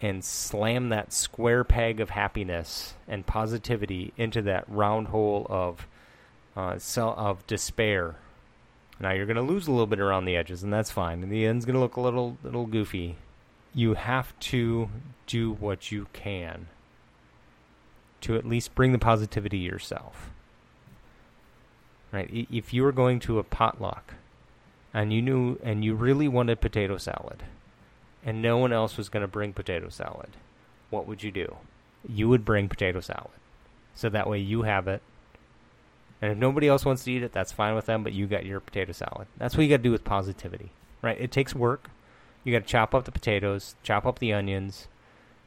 and 0.00 0.24
slam 0.24 0.90
that 0.90 1.12
square 1.12 1.64
peg 1.64 2.00
of 2.00 2.10
happiness 2.10 2.94
and 3.08 3.26
positivity 3.26 4.12
into 4.16 4.42
that 4.42 4.64
round 4.68 5.08
hole 5.08 5.46
of 5.48 5.86
uh, 6.56 6.78
of 6.98 7.46
despair. 7.46 8.16
Now 9.02 9.10
you're 9.10 9.26
going 9.26 9.36
to 9.36 9.42
lose 9.42 9.66
a 9.66 9.72
little 9.72 9.88
bit 9.88 9.98
around 9.98 10.24
the 10.24 10.36
edges, 10.36 10.62
and 10.62 10.72
that's 10.72 10.92
fine. 10.92 11.24
And 11.24 11.30
the 11.30 11.44
end's 11.44 11.66
going 11.66 11.74
to 11.74 11.80
look 11.80 11.96
a 11.96 12.00
little 12.00 12.38
little 12.44 12.66
goofy. 12.66 13.16
You 13.74 13.94
have 13.94 14.38
to 14.40 14.88
do 15.26 15.52
what 15.54 15.90
you 15.90 16.06
can 16.12 16.68
to 18.20 18.36
at 18.36 18.46
least 18.46 18.76
bring 18.76 18.92
the 18.92 18.98
positivity 18.98 19.58
yourself. 19.58 20.30
Right? 22.12 22.46
If 22.50 22.72
you 22.72 22.84
were 22.84 22.92
going 22.92 23.18
to 23.20 23.40
a 23.40 23.42
potluck 23.42 24.14
and 24.94 25.12
you 25.12 25.20
knew 25.20 25.58
and 25.64 25.84
you 25.84 25.94
really 25.94 26.28
wanted 26.28 26.60
potato 26.60 26.96
salad, 26.96 27.42
and 28.24 28.40
no 28.40 28.56
one 28.56 28.72
else 28.72 28.96
was 28.96 29.08
going 29.08 29.22
to 29.22 29.28
bring 29.28 29.52
potato 29.52 29.88
salad, 29.88 30.30
what 30.90 31.08
would 31.08 31.24
you 31.24 31.32
do? 31.32 31.56
You 32.08 32.28
would 32.28 32.44
bring 32.44 32.68
potato 32.68 33.00
salad. 33.00 33.30
So 33.96 34.08
that 34.10 34.28
way 34.28 34.38
you 34.38 34.62
have 34.62 34.86
it. 34.86 35.02
And 36.22 36.30
if 36.30 36.38
nobody 36.38 36.68
else 36.68 36.84
wants 36.84 37.02
to 37.04 37.12
eat 37.12 37.24
it, 37.24 37.32
that's 37.32 37.50
fine 37.50 37.74
with 37.74 37.86
them, 37.86 38.04
but 38.04 38.12
you 38.12 38.28
got 38.28 38.46
your 38.46 38.60
potato 38.60 38.92
salad. 38.92 39.26
That's 39.38 39.56
what 39.56 39.64
you 39.64 39.68
got 39.68 39.78
to 39.78 39.82
do 39.82 39.90
with 39.90 40.04
positivity, 40.04 40.70
right? 41.02 41.20
It 41.20 41.32
takes 41.32 41.52
work. 41.52 41.90
You 42.44 42.52
got 42.52 42.64
to 42.64 42.70
chop 42.70 42.94
up 42.94 43.04
the 43.04 43.12
potatoes, 43.12 43.74
chop 43.82 44.06
up 44.06 44.20
the 44.20 44.32
onions, 44.32 44.86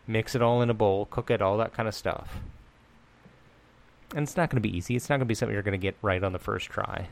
mix 0.05 0.35
it 0.35 0.41
all 0.41 0.61
in 0.61 0.69
a 0.69 0.73
bowl, 0.73 1.05
cook 1.05 1.31
it, 1.31 1.41
all 1.41 1.57
that 1.57 1.73
kind 1.73 1.87
of 1.87 1.95
stuff. 1.95 2.39
And 4.13 4.23
it's 4.23 4.35
not 4.35 4.49
going 4.49 4.61
to 4.61 4.69
be 4.69 4.77
easy. 4.77 4.97
It's 4.97 5.09
not 5.09 5.15
going 5.15 5.21
to 5.21 5.25
be 5.25 5.33
something 5.33 5.53
you're 5.53 5.63
going 5.63 5.79
to 5.79 5.81
get 5.81 5.95
right 6.01 6.23
on 6.23 6.33
the 6.33 6.39
first 6.39 6.69
try. 6.69 7.07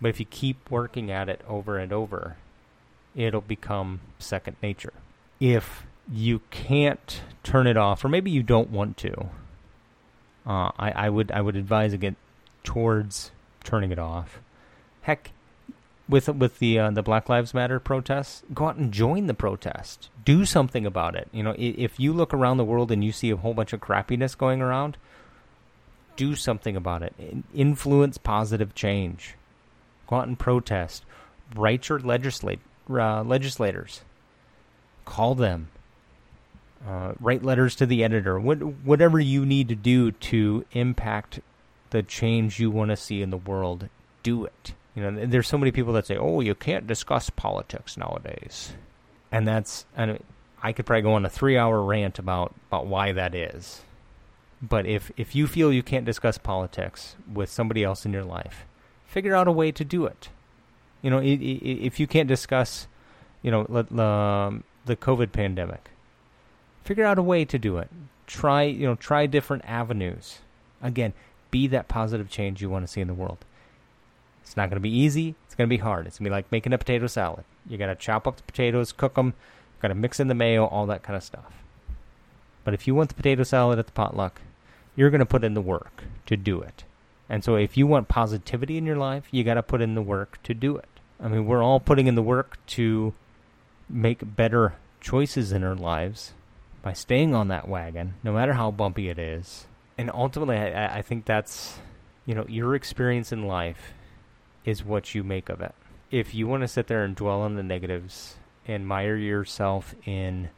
But 0.00 0.08
if 0.08 0.20
you 0.20 0.26
keep 0.26 0.70
working 0.70 1.10
at 1.10 1.28
it 1.28 1.42
over 1.48 1.76
and 1.76 1.92
over, 1.92 2.36
it'll 3.16 3.40
become 3.40 4.00
second 4.20 4.56
nature. 4.62 4.92
If 5.40 5.84
you 6.10 6.40
can't 6.50 7.20
turn 7.42 7.66
it 7.66 7.76
off, 7.76 8.04
or 8.04 8.08
maybe 8.08 8.30
you 8.30 8.44
don't 8.44 8.70
want 8.70 8.96
to, 8.98 9.28
uh, 10.46 10.70
I, 10.78 10.92
I 10.94 11.08
would 11.10 11.30
I 11.32 11.40
would 11.40 11.56
advise 11.56 11.92
again 11.92 12.16
towards 12.68 13.30
turning 13.64 13.90
it 13.90 13.98
off. 13.98 14.40
Heck, 15.00 15.30
with 16.06 16.28
with 16.28 16.58
the 16.58 16.78
uh, 16.78 16.90
the 16.90 17.02
Black 17.02 17.26
Lives 17.30 17.54
Matter 17.54 17.80
protests, 17.80 18.42
go 18.52 18.66
out 18.66 18.76
and 18.76 18.92
join 18.92 19.26
the 19.26 19.32
protest. 19.32 20.10
Do 20.22 20.44
something 20.44 20.84
about 20.84 21.16
it. 21.16 21.28
You 21.32 21.42
know, 21.42 21.54
if 21.56 21.98
you 21.98 22.12
look 22.12 22.34
around 22.34 22.58
the 22.58 22.66
world 22.66 22.92
and 22.92 23.02
you 23.02 23.10
see 23.10 23.30
a 23.30 23.36
whole 23.36 23.54
bunch 23.54 23.72
of 23.72 23.80
crappiness 23.80 24.36
going 24.36 24.60
around, 24.60 24.98
do 26.16 26.36
something 26.36 26.76
about 26.76 27.02
it. 27.02 27.14
Influence 27.54 28.18
positive 28.18 28.74
change. 28.74 29.34
Go 30.06 30.16
out 30.16 30.28
and 30.28 30.38
protest. 30.38 31.06
Write 31.56 31.88
your 31.88 32.00
legislate 32.00 32.60
uh, 32.90 33.22
legislators. 33.22 34.02
Call 35.06 35.34
them. 35.34 35.68
Uh, 36.86 37.14
write 37.18 37.42
letters 37.42 37.74
to 37.76 37.86
the 37.86 38.04
editor. 38.04 38.38
What, 38.38 38.58
whatever 38.58 39.18
you 39.18 39.46
need 39.46 39.68
to 39.68 39.74
do 39.74 40.12
to 40.12 40.66
impact 40.72 41.40
the 41.90 42.02
change 42.02 42.60
you 42.60 42.70
want 42.70 42.90
to 42.90 42.96
see 42.96 43.22
in 43.22 43.30
the 43.30 43.36
world, 43.36 43.88
do 44.22 44.44
it. 44.44 44.72
You 44.94 45.02
know, 45.02 45.26
there's 45.26 45.48
so 45.48 45.58
many 45.58 45.70
people 45.70 45.92
that 45.92 46.06
say, 46.06 46.16
"Oh, 46.16 46.40
you 46.40 46.54
can't 46.54 46.86
discuss 46.86 47.30
politics 47.30 47.96
nowadays," 47.96 48.74
and 49.30 49.46
that's 49.46 49.86
and 49.96 50.18
I 50.62 50.72
could 50.72 50.86
probably 50.86 51.02
go 51.02 51.14
on 51.14 51.24
a 51.24 51.30
three-hour 51.30 51.82
rant 51.82 52.18
about 52.18 52.54
about 52.68 52.86
why 52.86 53.12
that 53.12 53.34
is. 53.34 53.82
But 54.60 54.86
if 54.86 55.12
if 55.16 55.36
you 55.36 55.46
feel 55.46 55.72
you 55.72 55.82
can't 55.82 56.04
discuss 56.04 56.36
politics 56.36 57.14
with 57.32 57.50
somebody 57.50 57.84
else 57.84 58.04
in 58.04 58.12
your 58.12 58.24
life, 58.24 58.66
figure 59.06 59.36
out 59.36 59.46
a 59.46 59.52
way 59.52 59.70
to 59.72 59.84
do 59.84 60.04
it. 60.04 60.30
You 61.00 61.10
know, 61.10 61.20
if 61.22 62.00
you 62.00 62.08
can't 62.08 62.26
discuss, 62.26 62.88
you 63.40 63.52
know, 63.52 63.64
the 63.64 64.02
um, 64.02 64.64
the 64.84 64.96
COVID 64.96 65.30
pandemic, 65.30 65.90
figure 66.82 67.04
out 67.04 67.18
a 67.18 67.22
way 67.22 67.44
to 67.44 67.58
do 67.58 67.78
it. 67.78 67.88
Try, 68.26 68.64
you 68.64 68.86
know, 68.86 68.96
try 68.96 69.26
different 69.26 69.64
avenues. 69.64 70.40
Again, 70.82 71.12
be 71.50 71.66
that 71.68 71.88
positive 71.88 72.30
change 72.30 72.60
you 72.60 72.70
want 72.70 72.86
to 72.86 72.92
see 72.92 73.00
in 73.00 73.08
the 73.08 73.14
world. 73.14 73.38
It's 74.42 74.56
not 74.56 74.70
going 74.70 74.76
to 74.76 74.80
be 74.80 74.96
easy. 74.96 75.34
It's 75.46 75.54
going 75.54 75.68
to 75.68 75.74
be 75.74 75.82
hard. 75.82 76.06
It's 76.06 76.18
going 76.18 76.24
to 76.24 76.30
be 76.30 76.34
like 76.34 76.50
making 76.50 76.72
a 76.72 76.78
potato 76.78 77.06
salad. 77.06 77.44
You 77.68 77.76
got 77.76 77.86
to 77.86 77.94
chop 77.94 78.26
up 78.26 78.36
the 78.36 78.42
potatoes, 78.42 78.92
cook 78.92 79.14
them, 79.14 79.34
got 79.82 79.88
to 79.88 79.94
mix 79.94 80.20
in 80.20 80.28
the 80.28 80.34
mayo, 80.34 80.66
all 80.66 80.86
that 80.86 81.02
kind 81.02 81.16
of 81.16 81.22
stuff. 81.22 81.52
But 82.64 82.74
if 82.74 82.86
you 82.86 82.94
want 82.94 83.08
the 83.10 83.14
potato 83.14 83.42
salad 83.42 83.78
at 83.78 83.86
the 83.86 83.92
potluck, 83.92 84.40
you're 84.96 85.10
going 85.10 85.20
to 85.20 85.26
put 85.26 85.44
in 85.44 85.54
the 85.54 85.60
work 85.60 86.04
to 86.26 86.36
do 86.36 86.60
it. 86.60 86.84
And 87.28 87.44
so 87.44 87.56
if 87.56 87.76
you 87.76 87.86
want 87.86 88.08
positivity 88.08 88.78
in 88.78 88.86
your 88.86 88.96
life, 88.96 89.28
you 89.30 89.44
got 89.44 89.54
to 89.54 89.62
put 89.62 89.82
in 89.82 89.94
the 89.94 90.02
work 90.02 90.42
to 90.44 90.54
do 90.54 90.76
it. 90.76 90.88
I 91.20 91.28
mean, 91.28 91.46
we're 91.46 91.62
all 91.62 91.80
putting 91.80 92.06
in 92.06 92.14
the 92.14 92.22
work 92.22 92.58
to 92.68 93.12
make 93.88 94.36
better 94.36 94.74
choices 95.00 95.52
in 95.52 95.62
our 95.62 95.74
lives 95.74 96.32
by 96.82 96.92
staying 96.92 97.34
on 97.34 97.48
that 97.48 97.68
wagon, 97.68 98.14
no 98.22 98.32
matter 98.32 98.54
how 98.54 98.70
bumpy 98.70 99.08
it 99.08 99.18
is. 99.18 99.66
And 99.98 100.10
ultimately, 100.14 100.56
I, 100.56 100.98
I 100.98 101.02
think 101.02 101.24
that's, 101.24 101.78
you 102.24 102.34
know, 102.34 102.46
your 102.48 102.74
experience 102.74 103.32
in 103.32 103.48
life 103.48 103.92
is 104.64 104.84
what 104.84 105.14
you 105.14 105.24
make 105.24 105.48
of 105.48 105.60
it. 105.60 105.74
If 106.10 106.34
you 106.34 106.46
want 106.46 106.62
to 106.62 106.68
sit 106.68 106.86
there 106.86 107.04
and 107.04 107.16
dwell 107.16 107.40
on 107.40 107.56
the 107.56 107.62
negatives 107.62 108.36
and 108.66 108.86
mire 108.86 109.16
yourself 109.16 109.94
in 110.06 110.50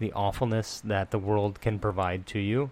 the 0.00 0.12
awfulness 0.12 0.80
that 0.84 1.10
the 1.10 1.18
world 1.18 1.60
can 1.60 1.78
provide 1.78 2.26
to 2.26 2.38
you, 2.38 2.70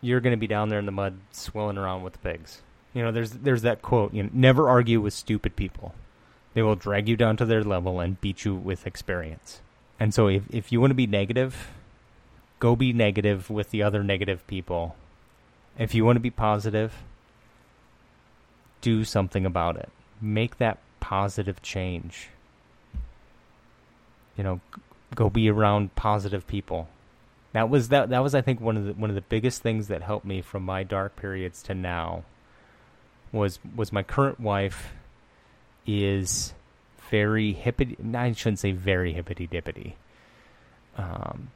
you're 0.00 0.20
going 0.20 0.32
to 0.32 0.36
be 0.36 0.46
down 0.46 0.68
there 0.68 0.78
in 0.78 0.86
the 0.86 0.92
mud 0.92 1.20
swilling 1.30 1.78
around 1.78 2.02
with 2.02 2.14
the 2.14 2.18
pigs. 2.18 2.62
You 2.92 3.02
know, 3.02 3.12
there's 3.12 3.30
there's 3.30 3.62
that 3.62 3.80
quote, 3.80 4.12
you 4.12 4.24
know, 4.24 4.30
never 4.32 4.68
argue 4.68 5.00
with 5.00 5.14
stupid 5.14 5.56
people. 5.56 5.94
They 6.54 6.62
will 6.62 6.74
drag 6.74 7.08
you 7.08 7.16
down 7.16 7.36
to 7.38 7.46
their 7.46 7.64
level 7.64 8.00
and 8.00 8.20
beat 8.20 8.44
you 8.44 8.54
with 8.54 8.86
experience. 8.86 9.60
And 9.98 10.12
so 10.12 10.26
if 10.26 10.42
if 10.50 10.72
you 10.72 10.80
want 10.80 10.90
to 10.90 10.96
be 10.96 11.06
negative, 11.06 11.68
go 12.62 12.76
be 12.76 12.92
negative 12.92 13.50
with 13.50 13.70
the 13.70 13.82
other 13.82 14.04
negative 14.04 14.46
people. 14.46 14.94
If 15.76 15.96
you 15.96 16.04
want 16.04 16.14
to 16.14 16.20
be 16.20 16.30
positive, 16.30 16.94
do 18.80 19.04
something 19.04 19.44
about 19.44 19.76
it. 19.76 19.88
Make 20.20 20.58
that 20.58 20.78
positive 21.00 21.60
change. 21.60 22.28
You 24.36 24.44
know, 24.44 24.60
go 25.12 25.28
be 25.28 25.50
around 25.50 25.96
positive 25.96 26.46
people. 26.46 26.88
That 27.52 27.68
was 27.68 27.88
that 27.88 28.10
that 28.10 28.22
was 28.22 28.32
I 28.32 28.42
think 28.42 28.60
one 28.60 28.76
of 28.76 28.84
the 28.84 28.92
one 28.92 29.10
of 29.10 29.16
the 29.16 29.22
biggest 29.22 29.60
things 29.60 29.88
that 29.88 30.02
helped 30.02 30.24
me 30.24 30.40
from 30.40 30.62
my 30.62 30.84
dark 30.84 31.16
periods 31.16 31.64
to 31.64 31.74
now 31.74 32.22
was 33.32 33.58
was 33.74 33.92
my 33.92 34.04
current 34.04 34.38
wife 34.38 34.92
is 35.84 36.54
very 37.10 37.54
hippity 37.54 37.96
I 38.14 38.30
shouldn't 38.30 38.60
say 38.60 38.70
very 38.70 39.12
hippity 39.12 39.48
dippity. 39.48 39.94
Um 40.96 41.50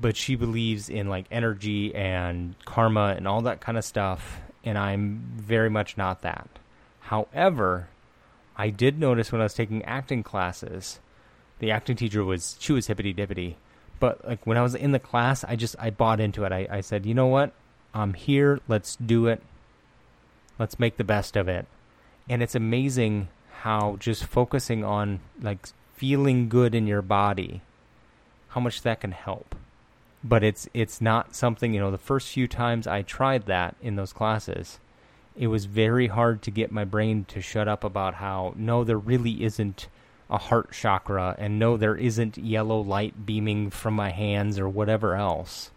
but 0.00 0.16
she 0.16 0.34
believes 0.34 0.88
in 0.88 1.08
like 1.08 1.26
energy 1.30 1.94
and 1.94 2.54
karma 2.64 3.14
and 3.16 3.28
all 3.28 3.42
that 3.42 3.60
kind 3.60 3.76
of 3.76 3.84
stuff 3.84 4.40
and 4.64 4.78
I'm 4.78 5.22
very 5.36 5.70
much 5.70 5.96
not 5.96 6.22
that. 6.22 6.48
However, 7.00 7.88
I 8.56 8.70
did 8.70 8.98
notice 8.98 9.32
when 9.32 9.40
I 9.40 9.44
was 9.44 9.54
taking 9.54 9.84
acting 9.84 10.22
classes, 10.22 11.00
the 11.58 11.70
acting 11.70 11.96
teacher 11.96 12.24
was 12.24 12.56
she 12.60 12.72
was 12.72 12.86
hippity 12.86 13.12
dippity, 13.12 13.56
but 14.00 14.26
like 14.26 14.46
when 14.46 14.56
I 14.56 14.62
was 14.62 14.74
in 14.74 14.92
the 14.92 14.98
class, 14.98 15.44
I 15.44 15.56
just 15.56 15.76
I 15.78 15.90
bought 15.90 16.20
into 16.20 16.44
it. 16.44 16.52
I, 16.52 16.66
I 16.70 16.80
said, 16.80 17.06
you 17.06 17.14
know 17.14 17.26
what, 17.26 17.52
I'm 17.94 18.14
here. 18.14 18.60
Let's 18.68 18.96
do 18.96 19.26
it. 19.26 19.42
Let's 20.58 20.78
make 20.78 20.96
the 20.96 21.04
best 21.04 21.36
of 21.36 21.48
it. 21.48 21.66
And 22.28 22.42
it's 22.42 22.54
amazing 22.54 23.28
how 23.62 23.96
just 23.98 24.24
focusing 24.24 24.84
on 24.84 25.20
like 25.40 25.68
feeling 25.96 26.48
good 26.48 26.74
in 26.74 26.86
your 26.86 27.02
body, 27.02 27.62
how 28.48 28.60
much 28.60 28.82
that 28.82 29.00
can 29.00 29.12
help 29.12 29.54
but 30.24 30.44
it's 30.44 30.68
it's 30.72 31.00
not 31.00 31.34
something 31.34 31.74
you 31.74 31.80
know 31.80 31.90
the 31.90 31.98
first 31.98 32.28
few 32.28 32.46
times 32.46 32.86
I 32.86 33.02
tried 33.02 33.46
that 33.46 33.76
in 33.82 33.96
those 33.96 34.12
classes 34.12 34.78
it 35.36 35.46
was 35.46 35.64
very 35.64 36.08
hard 36.08 36.42
to 36.42 36.50
get 36.50 36.70
my 36.70 36.84
brain 36.84 37.24
to 37.26 37.40
shut 37.40 37.68
up 37.68 37.84
about 37.84 38.14
how 38.14 38.54
no 38.56 38.84
there 38.84 38.98
really 38.98 39.42
isn't 39.42 39.88
a 40.30 40.38
heart 40.38 40.72
chakra 40.72 41.34
and 41.38 41.58
no 41.58 41.76
there 41.76 41.96
isn't 41.96 42.38
yellow 42.38 42.80
light 42.80 43.26
beaming 43.26 43.70
from 43.70 43.94
my 43.94 44.10
hands 44.10 44.58
or 44.58 44.68
whatever 44.68 45.14
else. 45.14 45.70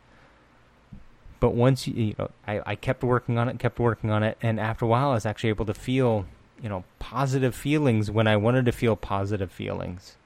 But 1.40 1.54
once 1.54 1.88
you, 1.88 1.94
you 1.94 2.16
know 2.18 2.30
I, 2.48 2.62
I 2.66 2.76
kept 2.76 3.04
working 3.04 3.38
on 3.38 3.50
it 3.50 3.60
kept 3.60 3.80
working 3.80 4.12
on 4.12 4.24
it 4.24 4.38
and 4.42 4.60
after 4.60 4.86
a 4.86 4.88
while 4.88 5.12
I 5.12 5.16
was 5.16 5.26
actually 5.26 5.50
able 5.50 5.66
to 5.66 5.74
feel 5.74 6.26
you 6.62 6.70
know 6.70 6.84
positive 7.00 7.56
feelings 7.56 8.12
when 8.12 8.28
I 8.28 8.38
wanted 8.38 8.66
to 8.66 8.72
feel 8.72 8.96
positive 8.96 9.52
feelings 9.52 10.18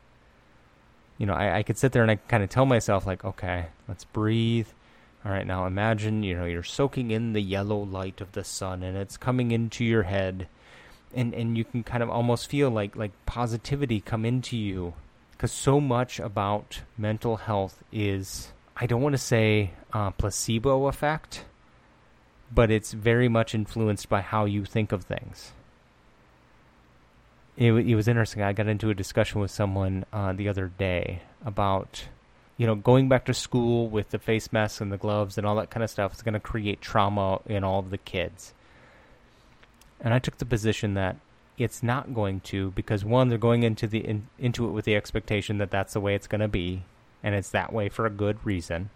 you 1.19 1.25
know, 1.25 1.33
I, 1.33 1.59
I 1.59 1.63
could 1.63 1.77
sit 1.77 1.91
there 1.91 2.01
and 2.01 2.09
I 2.09 2.15
kind 2.15 2.41
of 2.41 2.49
tell 2.49 2.65
myself 2.65 3.05
like, 3.05 3.23
okay, 3.23 3.67
let's 3.87 4.05
breathe. 4.05 4.67
All 5.23 5.31
right, 5.31 5.45
now 5.45 5.67
imagine, 5.67 6.23
you 6.23 6.33
know, 6.33 6.45
you're 6.45 6.63
soaking 6.63 7.11
in 7.11 7.33
the 7.33 7.41
yellow 7.41 7.77
light 7.77 8.21
of 8.21 8.31
the 8.31 8.43
sun 8.43 8.81
and 8.81 8.97
it's 8.97 9.17
coming 9.17 9.51
into 9.51 9.83
your 9.83 10.03
head 10.03 10.47
and 11.13 11.33
and 11.33 11.57
you 11.57 11.65
can 11.65 11.83
kind 11.83 12.03
of 12.03 12.09
almost 12.09 12.49
feel 12.49 12.69
like 12.69 12.95
like 12.95 13.11
positivity 13.25 13.99
come 13.99 14.25
into 14.25 14.55
you 14.55 14.93
cuz 15.39 15.51
so 15.51 15.81
much 15.81 16.19
about 16.19 16.81
mental 16.97 17.37
health 17.37 17.83
is 17.91 18.53
I 18.77 18.85
don't 18.85 19.01
want 19.01 19.13
to 19.13 19.17
say 19.17 19.71
uh, 19.91 20.11
placebo 20.11 20.87
effect, 20.87 21.43
but 22.53 22.71
it's 22.71 22.93
very 22.93 23.27
much 23.27 23.53
influenced 23.53 24.07
by 24.07 24.21
how 24.21 24.45
you 24.45 24.63
think 24.63 24.93
of 24.93 25.03
things 25.03 25.51
it, 27.59 27.73
it 27.73 27.95
was 27.95 28.07
interesting. 28.07 28.41
I 28.41 28.53
got 28.53 28.67
into 28.67 28.89
a 28.89 28.95
discussion 28.95 29.41
with 29.41 29.51
someone 29.51 30.05
uh, 30.13 30.31
the 30.31 30.47
other 30.47 30.71
day 30.77 31.21
about 31.45 32.05
you 32.55 32.65
know 32.65 32.75
going 32.75 33.09
back 33.09 33.25
to 33.25 33.33
school 33.33 33.89
with 33.89 34.11
the 34.11 34.17
face 34.17 34.51
masks 34.53 34.79
and 34.79 34.91
the 34.91 34.97
gloves 34.97 35.37
and 35.37 35.45
all 35.45 35.57
that 35.57 35.69
kind 35.69 35.83
of 35.83 35.89
stuff 35.89 36.13
is 36.13 36.21
going 36.21 36.33
to 36.33 36.39
create 36.39 36.81
trauma 36.81 37.41
in 37.45 37.65
all 37.65 37.79
of 37.79 37.89
the 37.89 37.97
kids. 37.97 38.53
And 39.99 40.13
I 40.13 40.19
took 40.19 40.37
the 40.37 40.45
position 40.45 40.93
that 40.93 41.17
it's 41.57 41.83
not 41.83 42.13
going 42.13 42.39
to 42.39 42.71
because 42.71 43.03
one 43.03 43.27
they're 43.27 43.37
going 43.37 43.63
into 43.63 43.87
the 43.87 43.99
in, 43.99 44.27
into 44.39 44.65
it 44.65 44.71
with 44.71 44.85
the 44.85 44.95
expectation 44.95 45.57
that 45.57 45.69
that's 45.69 45.91
the 45.93 45.99
way 45.99 46.15
it's 46.15 46.27
going 46.27 46.39
to 46.39 46.47
be 46.47 46.83
and 47.21 47.35
it's 47.35 47.49
that 47.49 47.73
way 47.73 47.89
for 47.89 48.05
a 48.05 48.09
good 48.09 48.37
reason. 48.45 48.89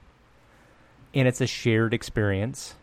And 1.14 1.28
it's 1.28 1.42
a 1.42 1.48
shared 1.48 1.94
experience. 1.94 2.76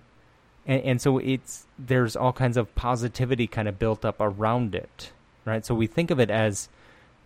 And, 0.66 0.82
and 0.82 1.00
so 1.00 1.16
it's 1.16 1.66
there's 1.78 2.16
all 2.16 2.34
kinds 2.34 2.58
of 2.58 2.74
positivity 2.74 3.46
kind 3.46 3.66
of 3.66 3.78
built 3.78 4.04
up 4.04 4.16
around 4.20 4.74
it 4.74 5.12
right? 5.50 5.64
So 5.64 5.74
we 5.74 5.86
think 5.86 6.10
of 6.10 6.20
it 6.20 6.30
as 6.30 6.68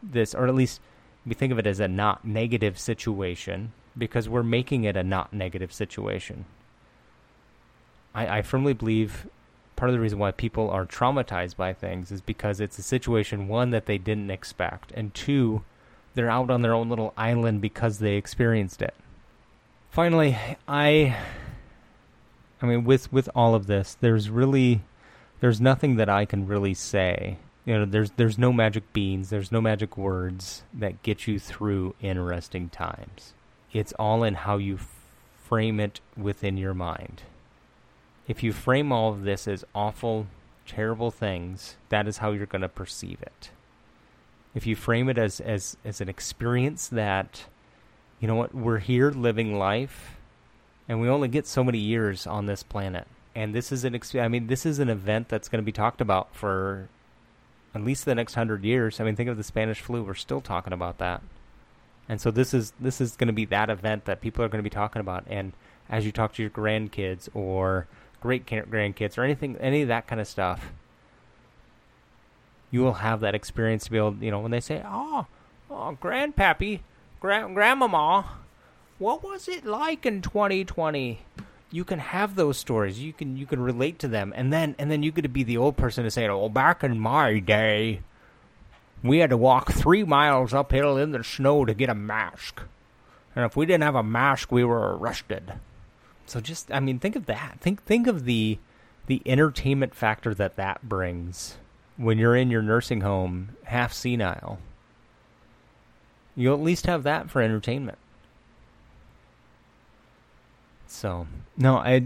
this, 0.03 0.35
or 0.35 0.47
at 0.47 0.55
least 0.55 0.81
we 1.27 1.35
think 1.35 1.53
of 1.53 1.59
it 1.59 1.67
as 1.67 1.81
a 1.81 1.89
not 1.89 2.25
negative 2.25 2.79
situation 2.79 3.73
because 3.97 4.29
we're 4.29 4.43
making 4.43 4.85
it 4.85 4.97
a 4.97 5.03
not 5.03 5.33
negative 5.33 5.73
situation. 5.73 6.45
I, 8.15 8.39
I 8.39 8.43
firmly 8.43 8.73
believe 8.73 9.27
part 9.77 9.91
of 9.91 9.95
the 9.95 10.01
reason 10.01 10.19
why 10.19 10.31
people 10.31 10.71
are 10.71 10.87
traumatized 10.87 11.57
by 11.57 11.73
things 11.73 12.11
is 12.11 12.21
because 12.21 12.61
it's 12.61 12.79
a 12.79 12.83
situation 12.83 13.49
one 13.49 13.71
that 13.71 13.87
they 13.87 13.99
didn't 13.99 14.31
expect, 14.31 14.93
and 14.93 15.15
two, 15.15 15.63
they're 16.15 16.31
out 16.31 16.51
on 16.51 16.63
their 16.63 16.75
own 16.75 16.89
little 16.89 17.13
island 17.17 17.61
because 17.61 17.99
they 17.99 18.15
experienced 18.15 18.83
it. 18.83 18.95
Finally, 19.91 20.37
I 20.67 21.17
I 22.61 22.67
mean 22.67 22.85
with 22.85 23.13
with 23.13 23.29
all 23.35 23.55
of 23.55 23.67
this, 23.67 23.97
there's 24.01 24.31
really 24.31 24.83
there's 25.41 25.61
nothing 25.61 25.97
that 25.97 26.09
I 26.09 26.25
can 26.25 26.47
really 26.47 26.75
say. 26.75 27.39
You 27.65 27.79
know, 27.79 27.85
there's 27.87 28.11
there's 28.13 28.39
no 28.39 28.53
magic 28.53 28.93
beans, 28.93 29.31
there's 29.31 29.51
no 29.51 29.61
magic 29.61 29.97
words 29.97 30.63
that 30.73 31.03
get 31.03 31.27
you 31.27 31.39
through 31.39 31.95
interesting 32.01 32.69
times. 32.69 33.33
It's 33.73 33.95
all 33.95 34.23
in 34.23 34.35
how 34.35 34.59
you 34.59 34.79
frame 35.43 35.81
it 35.81 36.01
within 36.17 36.57
your 36.57 36.75
mind. 36.75 37.23
If 38.27 38.43
you 38.43 38.53
frame 38.53 38.93
all 38.93 39.13
of 39.13 39.25
this 39.25 39.47
as 39.49 39.65
awful, 39.75 40.27
terrible 40.67 41.11
things, 41.11 41.77
that 41.89 42.07
is 42.09 42.19
how 42.19 42.33
you're 42.33 42.47
going 42.47 42.63
to 42.63 42.69
perceive 42.69 43.21
it. 43.21 43.51
If 44.55 44.67
you 44.67 44.77
frame 44.77 45.09
it 45.09 45.19
as, 45.19 45.41
as, 45.41 45.77
as 45.85 46.01
an 46.01 46.09
experience 46.09 46.89
that, 46.89 47.45
you 48.21 48.29
know 48.29 48.37
what, 48.37 48.55
we're 48.55 48.79
here 48.79 49.11
living 49.11 49.59
life, 49.59 50.17
and 50.89 51.01
we 51.01 51.09
only 51.09 51.29
get 51.29 51.47
so 51.47 51.65
many 51.65 51.79
years 51.79 52.27
on 52.27 52.47
this 52.47 52.63
planet. 52.63 53.07
And 53.35 53.55
this 53.55 53.73
is 53.73 53.85
an, 53.85 54.01
I 54.15 54.29
mean, 54.29 54.47
this 54.47 54.65
is 54.65 54.79
an 54.79 54.89
event 54.89 55.29
that's 55.29 55.49
going 55.49 55.61
to 55.61 55.67
be 55.67 55.73
talked 55.73 56.01
about 56.01 56.35
for 56.35 56.89
at 57.75 57.83
least 57.83 58.05
the 58.05 58.15
next 58.15 58.35
hundred 58.35 58.65
years. 58.65 59.01
I 59.01 59.05
mean, 59.05 59.17
think 59.17 59.29
of 59.29 59.37
the 59.37 59.43
Spanish 59.43 59.81
flu. 59.81 60.03
We're 60.03 60.15
still 60.15 60.41
talking 60.41 60.73
about 60.73 60.99
that. 60.99 61.23
And 62.09 62.21
so 62.21 62.31
this 62.31 62.55
is 62.55 62.73
this 62.79 63.01
is 63.01 63.17
going 63.17 63.29
to 63.29 63.33
be 63.33 63.45
that 63.47 63.71
event 63.71 64.05
that 64.05 64.21
people 64.21 64.45
are 64.45 64.49
going 64.49 64.63
to 64.63 64.69
be 64.69 64.75
talking 64.75 65.01
about. 65.01 65.25
And 65.27 65.53
as 65.89 66.07
you 66.07 66.13
talk 66.13 66.35
to 66.35 66.43
your 66.43 66.51
grandkids 66.51 67.29
or 67.35 67.87
great 68.21 68.47
grandkids 68.47 69.19
or 69.19 69.23
anything, 69.23 69.57
any 69.59 69.83
of 69.83 69.89
that 69.89 70.07
kind 70.07 70.21
of 70.21 70.29
stuff, 70.29 70.73
you 72.71 72.83
will 72.83 72.95
have 72.95 73.21
that 73.21 73.35
experience 73.35 73.85
to 73.85 73.91
be 73.91 73.99
able, 73.99 74.17
you 74.17 74.31
know, 74.31 74.41
when 74.41 74.51
they 74.51 74.61
say, 74.61 74.83
"Oh, 74.85 75.27
oh, 75.71 75.99
grandpappy, 76.01 76.81
grand 77.21 77.55
grandmama, 77.55 78.27
what 78.99 79.23
was 79.23 79.49
it 79.49 79.65
like 79.65 80.05
in 80.05 80.23
2020?" 80.23 81.21
You 81.75 81.85
can 81.85 81.99
have 81.99 82.37
those 82.37 82.57
stories. 82.57 83.01
You 83.01 83.13
can 83.13 83.37
you 83.37 83.47
can 83.47 83.61
relate 83.61 83.99
to 84.01 84.09
them, 84.09 84.33
and 84.37 84.53
then 84.53 84.77
and 84.79 84.91
then 84.91 85.03
you 85.03 85.11
to 85.11 85.29
be 85.29 85.43
the 85.43 85.57
old 85.57 85.77
person 85.77 86.05
to 86.05 86.11
say, 86.11 86.29
"Oh, 86.29 86.49
back 86.49 86.85
in 86.85 86.99
my 86.99 87.41
day." 87.41 88.01
we 89.05 89.19
had 89.19 89.31
to 89.31 89.37
walk 89.37 89.71
three 89.71 90.03
miles 90.03 90.55
uphill 90.55 90.97
in 90.97 91.13
the 91.13 91.23
snow 91.23 91.67
to 91.67 91.75
get 91.75 91.91
a 91.91 91.95
mask. 91.95 92.63
And 93.37 93.45
if 93.45 93.55
we 93.55 93.67
didn't 93.67 93.85
have 93.85 93.95
a 93.95 94.03
mask, 94.03 94.51
we 94.51 94.65
were 94.65 94.97
arrested. 94.97 95.53
So 96.27 96.41
just, 96.41 96.73
I 96.73 96.81
mean, 96.81 96.99
think 96.99 97.15
of 97.15 97.27
that. 97.27 97.59
Think, 97.61 97.85
think 97.85 98.07
of 98.07 98.25
the, 98.25 98.59
the 99.07 99.21
entertainment 99.27 99.95
factor 99.95 100.35
that 100.35 100.57
that 100.57 100.89
brings 100.89 101.59
when 101.99 102.17
you're 102.17 102.35
in 102.35 102.51
your 102.51 102.63
nursing 102.63 103.03
home, 103.03 103.51
half 103.65 103.93
senile. 103.93 104.59
You'll 106.35 106.55
at 106.55 106.63
least 106.63 106.87
have 106.87 107.03
that 107.03 107.31
for 107.31 107.43
entertainment. 107.43 107.99
So, 110.95 111.27
no, 111.57 111.77
I, 111.77 112.05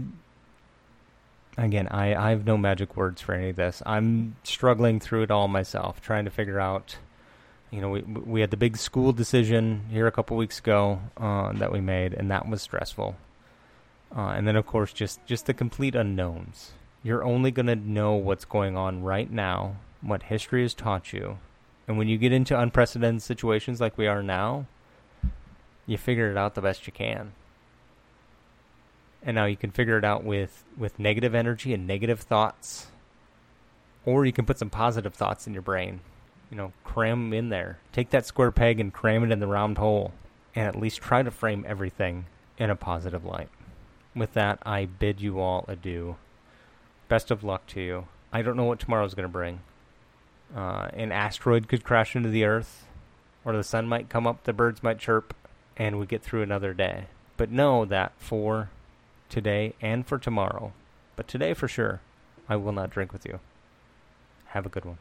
again, 1.57 1.87
I, 1.89 2.15
I 2.15 2.31
have 2.31 2.45
no 2.45 2.57
magic 2.57 2.97
words 2.97 3.21
for 3.21 3.33
any 3.33 3.49
of 3.49 3.55
this. 3.55 3.83
I'm 3.85 4.35
struggling 4.43 4.99
through 4.99 5.23
it 5.23 5.31
all 5.31 5.47
myself, 5.47 6.01
trying 6.01 6.25
to 6.25 6.31
figure 6.31 6.59
out. 6.59 6.97
You 7.69 7.81
know, 7.81 7.89
we 7.91 8.01
we 8.01 8.41
had 8.41 8.49
the 8.49 8.57
big 8.57 8.77
school 8.77 9.13
decision 9.13 9.85
here 9.91 10.07
a 10.07 10.11
couple 10.11 10.35
weeks 10.37 10.57
ago 10.57 11.01
uh, 11.17 11.53
that 11.53 11.71
we 11.71 11.79
made, 11.79 12.15
and 12.15 12.31
that 12.31 12.49
was 12.49 12.63
stressful. 12.63 13.15
Uh, 14.15 14.29
and 14.29 14.47
then, 14.47 14.55
of 14.55 14.65
course, 14.65 14.91
just 14.91 15.23
just 15.27 15.45
the 15.45 15.53
complete 15.53 15.93
unknowns. 15.93 16.71
You're 17.03 17.23
only 17.23 17.51
going 17.51 17.67
to 17.67 17.75
know 17.75 18.13
what's 18.13 18.43
going 18.43 18.75
on 18.75 19.03
right 19.03 19.29
now, 19.29 19.75
what 20.01 20.23
history 20.23 20.63
has 20.63 20.73
taught 20.73 21.13
you, 21.13 21.37
and 21.87 21.99
when 21.99 22.07
you 22.07 22.17
get 22.17 22.33
into 22.33 22.59
unprecedented 22.59 23.21
situations 23.21 23.79
like 23.79 23.99
we 23.99 24.07
are 24.07 24.23
now, 24.23 24.65
you 25.85 25.99
figure 25.99 26.31
it 26.31 26.37
out 26.37 26.55
the 26.55 26.61
best 26.61 26.87
you 26.87 26.91
can 26.91 27.33
and 29.23 29.35
now 29.35 29.45
you 29.45 29.57
can 29.57 29.71
figure 29.71 29.97
it 29.97 30.05
out 30.05 30.23
with 30.23 30.63
with 30.77 30.99
negative 30.99 31.35
energy 31.35 31.73
and 31.73 31.87
negative 31.87 32.21
thoughts. 32.21 32.87
Or 34.05 34.25
you 34.25 34.31
can 34.31 34.45
put 34.45 34.57
some 34.57 34.69
positive 34.69 35.13
thoughts 35.13 35.45
in 35.45 35.53
your 35.53 35.61
brain. 35.61 36.01
You 36.49 36.57
know 36.57 36.73
cram 36.83 37.29
them 37.29 37.33
in 37.33 37.49
there. 37.49 37.79
Take 37.91 38.09
that 38.11 38.25
square 38.25 38.51
peg 38.51 38.79
and 38.79 38.93
cram 38.93 39.23
it 39.23 39.31
in 39.31 39.39
the 39.39 39.47
round 39.47 39.77
hole 39.77 40.13
and 40.55 40.67
at 40.67 40.79
least 40.79 41.01
try 41.01 41.21
to 41.21 41.31
frame 41.31 41.65
everything 41.67 42.25
in 42.57 42.69
a 42.69 42.75
positive 42.75 43.25
light. 43.25 43.49
With 44.15 44.33
that 44.33 44.59
i 44.65 44.85
bid 44.85 45.21
you 45.21 45.39
all 45.39 45.65
adieu. 45.67 46.15
Best 47.07 47.31
of 47.31 47.43
luck 47.43 47.67
to 47.67 47.81
you. 47.81 48.07
I 48.31 48.41
don't 48.41 48.57
know 48.57 48.65
what 48.65 48.79
tomorrow's 48.79 49.13
going 49.13 49.27
to 49.27 49.29
bring. 49.29 49.61
Uh, 50.55 50.89
an 50.93 51.11
asteroid 51.11 51.67
could 51.67 51.83
crash 51.83 52.15
into 52.15 52.29
the 52.29 52.43
earth 52.43 52.87
or 53.45 53.55
the 53.55 53.63
sun 53.63 53.87
might 53.87 54.09
come 54.09 54.25
up 54.25 54.43
the 54.43 54.53
birds 54.53 54.81
might 54.81 54.97
chirp 54.97 55.35
and 55.77 55.99
we 55.99 56.05
get 56.05 56.23
through 56.23 56.41
another 56.41 56.73
day. 56.73 57.05
But 57.37 57.51
know 57.51 57.85
that 57.85 58.13
for 58.17 58.69
today 59.29 59.73
and 59.81 60.05
for 60.05 60.17
tomorrow, 60.17 60.73
but 61.15 61.27
today 61.27 61.53
for 61.53 61.67
sure, 61.67 62.01
I 62.47 62.55
will 62.55 62.71
not 62.71 62.89
drink 62.89 63.13
with 63.13 63.25
you. 63.25 63.39
Have 64.47 64.65
a 64.65 64.69
good 64.69 64.85
one. 64.85 64.97